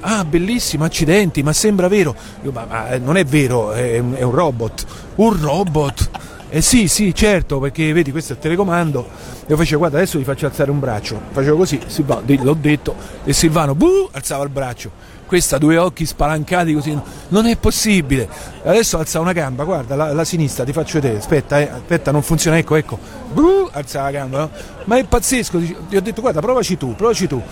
ah 0.00 0.24
bellissimo 0.24 0.84
accidenti 0.84 1.42
ma 1.42 1.52
sembra 1.52 1.88
vero 1.88 2.14
io, 2.42 2.52
ma, 2.52 2.66
ma, 2.68 2.96
non 2.98 3.16
è 3.16 3.24
vero 3.24 3.72
è, 3.72 3.94
è 3.94 4.22
un 4.22 4.30
robot 4.30 4.86
un 5.16 5.40
robot 5.40 6.10
eh 6.50 6.62
sì, 6.62 6.88
sì, 6.88 7.14
certo, 7.14 7.58
perché 7.58 7.92
vedi 7.92 8.10
questo 8.10 8.32
è 8.32 8.36
il 8.36 8.40
telecomando. 8.40 9.06
Io 9.48 9.56
facevo, 9.56 9.80
guarda, 9.80 9.98
adesso 9.98 10.18
gli 10.18 10.24
faccio 10.24 10.46
alzare 10.46 10.70
un 10.70 10.78
braccio. 10.78 11.20
Facevo 11.30 11.58
così, 11.58 11.78
Silvano, 11.86 12.22
l'ho 12.24 12.56
detto, 12.58 12.94
e 13.24 13.34
Silvano, 13.34 13.74
buh, 13.74 14.08
alzava 14.12 14.44
il 14.44 14.48
braccio. 14.48 14.90
Questa 15.28 15.58
due 15.58 15.76
occhi 15.76 16.06
spalancati 16.06 16.72
così, 16.72 16.98
non 17.28 17.46
è 17.46 17.56
possibile. 17.58 18.26
Adesso 18.64 18.98
alza 18.98 19.20
una 19.20 19.32
gamba, 19.32 19.64
guarda, 19.64 19.94
la, 19.94 20.12
la 20.14 20.24
sinistra, 20.24 20.64
ti 20.64 20.72
faccio 20.72 20.98
vedere, 20.98 21.18
aspetta, 21.18 21.60
eh, 21.60 21.68
aspetta, 21.68 22.10
non 22.10 22.22
funziona, 22.22 22.56
ecco, 22.56 22.76
ecco. 22.76 22.98
Buh, 23.30 23.68
alza 23.72 24.02
la 24.02 24.10
gamba, 24.10 24.38
no? 24.38 24.50
Ma 24.84 24.96
è 24.96 25.04
pazzesco, 25.04 25.58
gli 25.58 25.96
ho 25.96 26.00
detto, 26.00 26.22
guarda, 26.22 26.40
provaci 26.40 26.78
tu, 26.78 26.94
provaci 26.94 27.26
tu. 27.26 27.42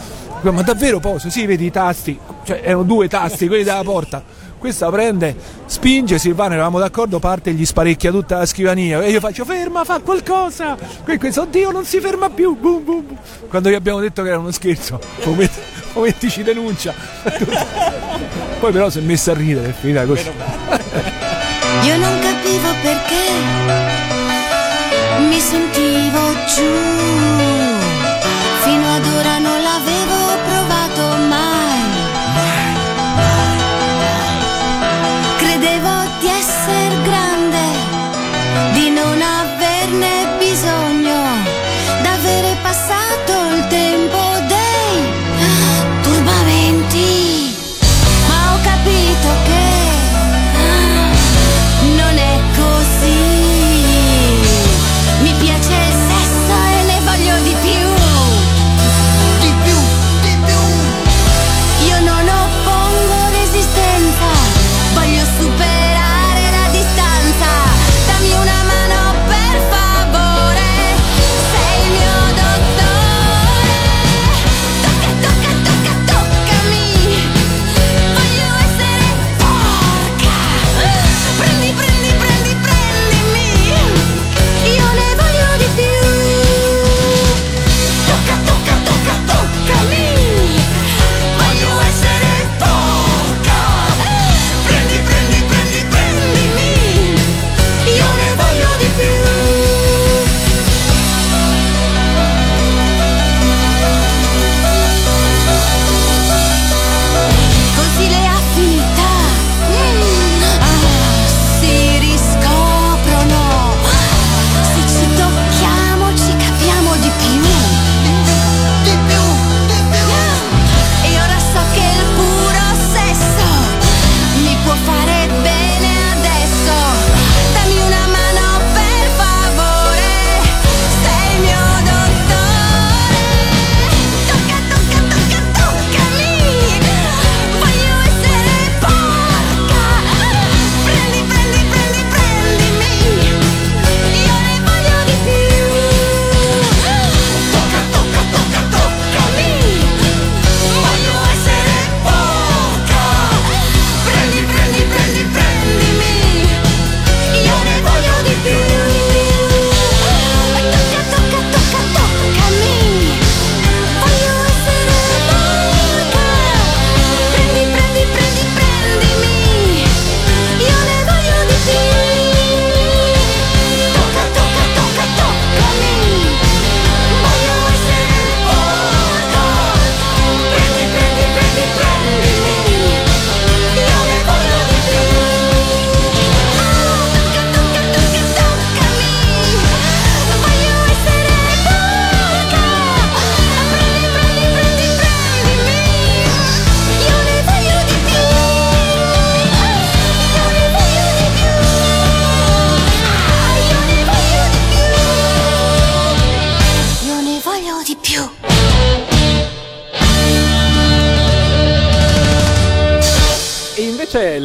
Ma 0.40 0.62
davvero 0.62 1.00
posso? 1.00 1.28
Sì, 1.28 1.44
vedi 1.44 1.66
i 1.66 1.70
tasti, 1.70 2.18
cioè 2.44 2.62
erano 2.64 2.84
due 2.84 3.08
tasti, 3.08 3.46
quelli 3.46 3.62
della 3.62 3.82
porta 3.82 4.22
questa 4.58 4.90
prende, 4.90 5.36
spinge, 5.66 6.18
Silvano 6.18 6.54
eravamo 6.54 6.78
d'accordo, 6.78 7.18
parte 7.18 7.50
e 7.50 7.52
gli 7.52 7.64
sparecchia 7.64 8.10
tutta 8.10 8.38
la 8.38 8.46
scrivania 8.46 9.02
e 9.02 9.10
io 9.10 9.20
faccio 9.20 9.44
ferma, 9.44 9.84
fa 9.84 10.00
qualcosa, 10.00 10.76
questo 11.18 11.42
oddio 11.42 11.70
non 11.70 11.84
si 11.84 12.00
ferma 12.00 12.30
più, 12.30 12.56
boom, 12.56 12.84
boom. 12.84 13.04
quando 13.48 13.70
gli 13.70 13.74
abbiamo 13.74 14.00
detto 14.00 14.22
che 14.22 14.28
era 14.28 14.38
uno 14.38 14.50
scherzo, 14.50 14.98
Ometti 15.96 16.28
ci 16.28 16.42
denuncia, 16.42 16.92
poi 18.60 18.70
però 18.70 18.90
si 18.90 18.98
è 18.98 19.00
messa 19.00 19.30
a 19.30 19.34
ridere, 19.34 19.70
è 19.70 19.72
finita 19.72 20.04
così. 20.04 20.30
Io 21.84 21.96
non 21.96 22.18
capivo 22.18 22.68
perché 22.82 23.30
mi 25.26 25.40
sentivo 25.40 26.34
giù, 26.54 26.70
fino 28.62 28.94
ad 28.94 29.06
ora 29.06 29.38
non 29.38 29.55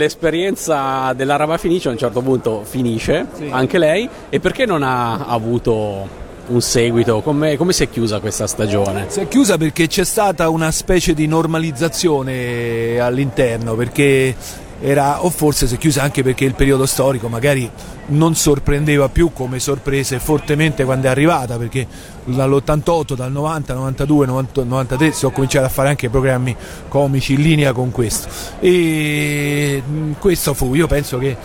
l'esperienza 0.02 1.14
dell'Araba 1.14 1.58
Fenice 1.58 1.88
a 1.88 1.92
un 1.92 1.98
certo 1.98 2.22
punto 2.22 2.64
finisce, 2.64 3.26
anche 3.50 3.78
lei, 3.78 4.10
e 4.30 4.40
perché 4.40 4.66
non 4.66 4.84
ha 4.84 5.26
avuto 5.26 6.20
un 6.48 6.62
seguito? 6.62 7.22
Come, 7.22 7.56
come 7.56 7.72
si 7.72 7.84
è 7.84 7.90
chiusa 7.90 8.20
questa 8.20 8.48
stagione? 8.48 9.06
Si 9.08 9.20
è 9.20 9.28
chiusa 9.28 9.58
perché 9.58 9.88
c'è 9.88 10.04
stata 10.04 10.50
una 10.50 10.72
specie 10.72 11.14
di 11.14 11.28
normalizzazione 11.28 13.00
all'interno, 13.00 13.76
perché 13.76 14.36
era, 14.82 15.24
o 15.24 15.30
forse 15.30 15.68
si 15.68 15.76
è 15.76 15.78
chiusa 15.78 16.02
anche 16.02 16.24
perché 16.24 16.44
il 16.44 16.56
periodo 16.56 16.86
storico 16.86 17.28
magari 17.28 17.70
non 18.08 18.36
sorprendeva 18.36 19.10
più 19.10 19.32
come 19.32 19.60
sorprese 19.60 20.20
fortemente 20.20 20.84
quando 20.84 21.08
è 21.08 21.10
arrivata, 21.10 21.58
perché 21.58 21.88
dall'88, 22.26 23.14
dal 23.14 23.32
90, 23.32 23.74
92, 23.74 24.26
90, 24.26 24.64
93 24.64 25.12
si 25.12 25.26
ho 25.26 25.32
cominciato 25.32 25.66
a 25.66 25.70
fare 25.70 25.90
anche 25.90 26.10
programmi 26.10 26.56
comici 26.88 27.34
in 27.34 27.42
linea 27.42 27.72
con 27.74 27.92
questo. 27.92 28.28
E 28.60 29.82
mh, 29.86 30.14
questo 30.20 30.54
fu, 30.54 30.74
io 30.74 30.88
penso 30.88 31.18
che 31.18 31.38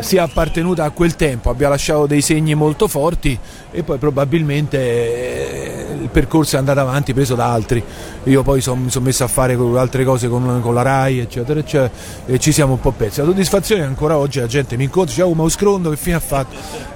sia 0.00 0.22
appartenuta 0.22 0.84
a 0.84 0.90
quel 0.90 1.16
tempo, 1.16 1.50
abbia 1.50 1.68
lasciato 1.68 2.06
dei 2.06 2.20
segni 2.20 2.54
molto 2.54 2.88
forti 2.88 3.38
e 3.70 3.82
poi 3.82 3.98
probabilmente 3.98 4.78
eh, 4.78 5.94
il 6.02 6.08
percorso 6.08 6.56
è 6.56 6.58
andato 6.58 6.80
avanti 6.80 7.12
preso 7.12 7.34
da 7.34 7.50
altri. 7.52 7.82
Io 8.24 8.42
poi 8.42 8.60
son- 8.60 8.82
mi 8.84 8.90
sono 8.90 9.06
messo 9.06 9.24
a 9.24 9.28
fare 9.28 9.54
altre 9.76 10.04
cose 10.04 10.28
con, 10.28 10.60
con 10.62 10.74
la 10.74 10.82
RAI, 10.82 11.20
eccetera, 11.20 11.60
eccetera, 11.60 11.90
e 12.26 12.38
ci 12.38 12.52
siamo 12.52 12.74
un 12.74 12.80
po' 12.80 12.92
persi. 12.92 13.20
La 13.20 13.26
soddisfazione 13.26 13.82
è 13.82 13.86
ancora 13.86 14.16
oggi 14.16 14.40
la 14.40 14.46
gente 14.46 14.76
mi 14.76 14.84
incontra, 14.84 15.14
dice, 15.14 15.22
oh 15.22 15.34
ma 15.34 15.42
lo 15.42 15.48
scrondo 15.48 15.90
che 15.90 15.96
fine 15.96 16.16
ha 16.16 16.20
fatto? 16.20 16.54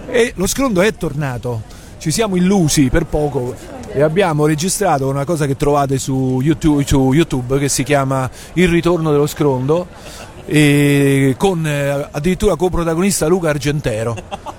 E 0.09 0.33
lo 0.37 0.47
scrondo 0.47 0.81
è 0.81 0.95
tornato, 0.95 1.63
ci 1.99 2.11
siamo 2.11 2.37
illusi 2.37 2.89
per 2.89 3.07
poco 3.07 3.81
e 3.95 4.01
abbiamo 4.01 4.47
registrato 4.47 5.09
una 5.09 5.25
cosa 5.25 5.47
che 5.47 5.55
trovate 5.55 5.99
su 5.99 6.41
YouTube, 6.43 6.83
su 6.87 7.13
YouTube 7.13 7.59
che 7.59 7.69
si 7.69 7.83
chiama 7.83 8.29
Il 8.55 8.69
ritorno 8.69 9.11
dello 9.11 9.27
scrondo 9.27 9.87
con 11.37 11.67
eh, 11.67 12.09
addirittura 12.11 12.57
coprotagonista 12.57 13.27
Luca 13.27 13.51
Argentero. 13.51 14.17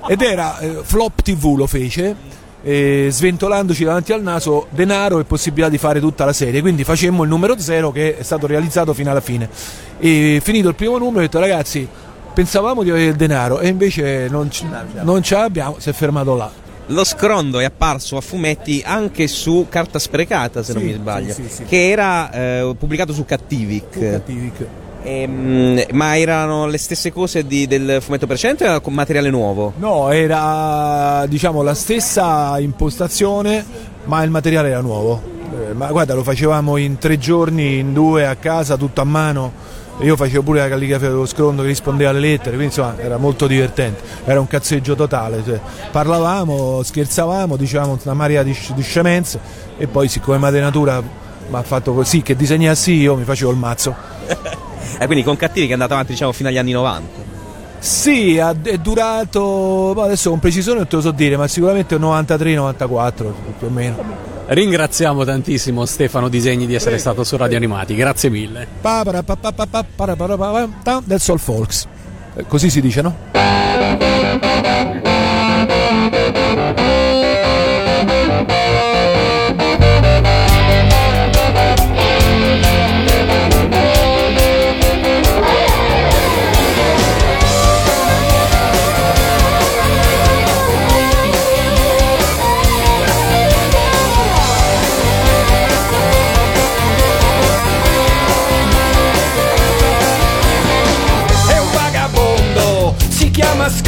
Ed 0.07 0.21
era 0.21 0.59
eh, 0.59 0.79
Flop 0.83 1.21
TV 1.21 1.55
lo 1.57 1.67
fece 1.67 2.15
eh, 2.63 3.07
sventolandoci 3.11 3.83
davanti 3.83 4.13
al 4.13 4.21
naso 4.21 4.67
denaro 4.69 5.19
e 5.19 5.25
possibilità 5.25 5.69
di 5.69 5.77
fare 5.77 5.99
tutta 5.99 6.25
la 6.25 6.33
serie. 6.33 6.61
Quindi 6.61 6.83
facemmo 6.83 7.23
il 7.23 7.29
numero 7.29 7.59
zero 7.59 7.91
che 7.91 8.17
è 8.17 8.23
stato 8.23 8.47
realizzato 8.47 8.93
fino 8.93 9.11
alla 9.11 9.21
fine. 9.21 9.49
E 9.99 10.39
finito 10.41 10.69
il 10.69 10.75
primo 10.75 10.97
numero 10.97 11.19
ho 11.19 11.21
detto 11.21 11.39
ragazzi 11.39 11.87
pensavamo 12.33 12.81
di 12.81 12.89
avere 12.89 13.11
il 13.11 13.15
denaro 13.15 13.59
e 13.59 13.67
invece 13.67 14.27
non, 14.27 14.47
c- 14.47 14.65
non 15.03 15.21
ce 15.21 15.35
l'abbiamo 15.35 15.75
si 15.79 15.89
è 15.89 15.93
fermato 15.93 16.35
là. 16.35 16.51
Lo 16.87 17.05
scrondo 17.05 17.59
è 17.59 17.63
apparso 17.63 18.17
a 18.17 18.21
fumetti 18.21 18.81
anche 18.85 19.27
su 19.27 19.67
Carta 19.69 19.99
Sprecata, 19.99 20.63
se 20.63 20.73
non 20.73 20.81
Sì, 20.81 20.87
mi 20.89 20.93
sbaglio, 20.95 21.33
sì, 21.33 21.47
sì, 21.47 21.63
che 21.63 21.89
era 21.89 22.29
eh, 22.31 22.75
pubblicato 22.77 23.13
su 23.13 23.23
Cattivic. 23.23 23.97
Ehm, 25.03 25.83
ma 25.91 26.17
erano 26.17 26.65
le 26.65 26.77
stesse 26.77 27.11
cose 27.11 27.45
di- 27.45 27.67
del 27.67 27.97
fumetto 28.01 28.25
precedente 28.25 28.63
o 28.63 28.67
era 28.69 28.79
con 28.79 28.93
materiale 28.93 29.29
nuovo? 29.29 29.73
No, 29.77 30.09
era 30.11 31.25
diciamo 31.27 31.61
la 31.61 31.73
stessa 31.73 32.57
impostazione, 32.59 33.65
ma 34.05 34.23
il 34.23 34.29
materiale 34.29 34.69
era 34.69 34.79
nuovo. 34.81 35.21
Eh, 35.69 35.73
ma 35.73 35.87
guarda, 35.91 36.13
lo 36.13 36.23
facevamo 36.23 36.77
in 36.77 36.97
tre 36.97 37.17
giorni, 37.17 37.79
in 37.79 37.93
due 37.93 38.25
a 38.25 38.35
casa, 38.35 38.77
tutto 38.77 39.01
a 39.01 39.03
mano. 39.03 39.81
Io 39.99 40.15
facevo 40.15 40.41
pure 40.41 40.59
la 40.61 40.69
calligrafia 40.69 41.09
dello 41.09 41.27
scrondo 41.27 41.61
che 41.61 41.67
rispondeva 41.67 42.09
alle 42.09 42.19
lettere, 42.19 42.55
quindi 42.55 42.65
insomma 42.65 42.95
era 42.97 43.17
molto 43.17 43.45
divertente, 43.45 44.01
era 44.25 44.39
un 44.39 44.47
cazzeggio 44.47 44.95
totale. 44.95 45.43
cioè, 45.45 45.59
parlavamo, 45.91 46.81
scherzavamo, 46.81 47.55
dicevamo 47.55 47.99
una 48.03 48.13
marea 48.15 48.41
di, 48.41 48.57
di 48.73 48.81
scemenze 48.81 49.39
e 49.77 49.85
poi 49.85 50.07
siccome 50.07 50.39
Madre 50.39 50.61
Natura 50.61 50.99
mi 50.99 51.55
ha 51.55 51.61
fatto 51.61 51.93
così 51.93 52.23
che 52.23 52.35
disegnassi 52.35 52.93
io 52.93 53.15
mi 53.15 53.23
facevo 53.23 53.51
il 53.51 53.57
mazzo. 53.57 53.95
E 54.99 55.05
quindi 55.05 55.23
con 55.23 55.35
Cattivi 55.35 55.65
che 55.65 55.71
è 55.71 55.73
andato 55.73 55.93
avanti 55.93 56.13
diciamo 56.13 56.31
fino 56.31 56.49
agli 56.49 56.57
anni 56.57 56.71
90. 56.71 57.31
Sì, 57.79 58.37
è 58.37 58.53
durato, 58.81 59.91
boh, 59.93 60.03
adesso 60.03 60.29
con 60.29 60.39
precisione 60.39 60.77
non 60.77 60.87
te 60.87 60.95
lo 60.95 61.01
so 61.01 61.11
dire, 61.11 61.35
ma 61.35 61.47
sicuramente 61.49 61.97
93-94 61.97 63.25
più 63.57 63.67
o 63.67 63.69
meno. 63.69 63.97
Ringraziamo 64.45 65.25
tantissimo 65.25 65.85
Stefano 65.85 66.29
Disegni 66.29 66.65
di 66.65 66.75
essere 66.75 66.97
stato 66.97 67.25
su 67.25 67.35
Radio 67.35 67.57
Animati, 67.57 67.95
grazie 67.95 68.29
mille. 68.29 68.65
Del 71.03 71.19
Soul 71.19 71.39
Folks. 71.39 71.87
Eh, 72.35 72.45
Così 72.47 72.69
si 72.69 72.79
dice, 72.79 73.01
no? 73.01 75.11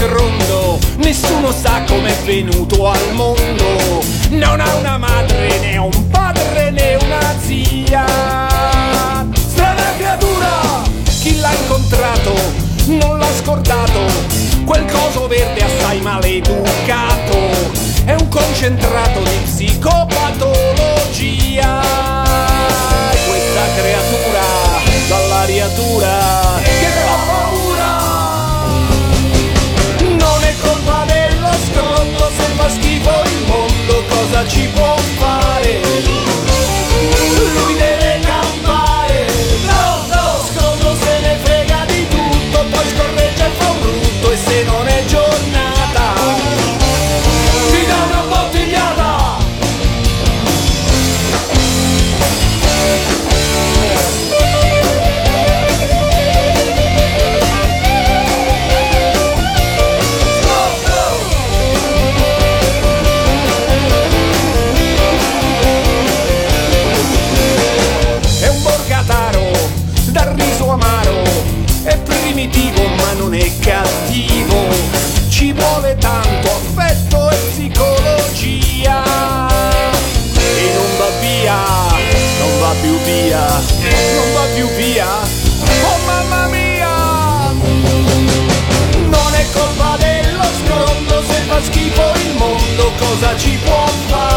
Scrondo, 0.06 0.78
nessuno 0.98 1.52
sa 1.52 1.82
com'è 1.88 2.16
venuto 2.26 2.88
al 2.88 3.14
mondo. 3.14 4.04
Non 4.30 4.60
ha 4.60 4.76
una 4.76 5.00
madre, 5.00 5.58
né 5.58 5.78
un 5.78 6.10
padre, 6.10 6.70
né 6.70 6.96
una 7.02 7.34
zia. 7.44 8.06
Strana 9.34 9.96
creatura, 9.98 10.84
chi 11.22 11.40
l'ha 11.40 11.52
incontrato 11.52 12.36
non 12.86 13.18
l'ha 13.18 13.34
scordato. 13.42 14.00
Quel 14.64 14.86
coso 14.86 15.26
verde 15.26 15.64
assai 15.64 16.00
maleducato 16.02 17.50
è 18.06 18.14
un 18.14 18.30
concentrato 18.30 19.22
di 19.22 19.40
psicopatologia. 19.44 21.82
Questa 23.28 23.64
creatura 23.76 24.44
dall'ariatura 25.08 26.10
che 26.10 26.15
ci 34.48 34.68
può 34.74 34.95
mondo, 93.16 93.20
cosa 93.20 93.38
ci 93.38 93.58
può 93.64 94.35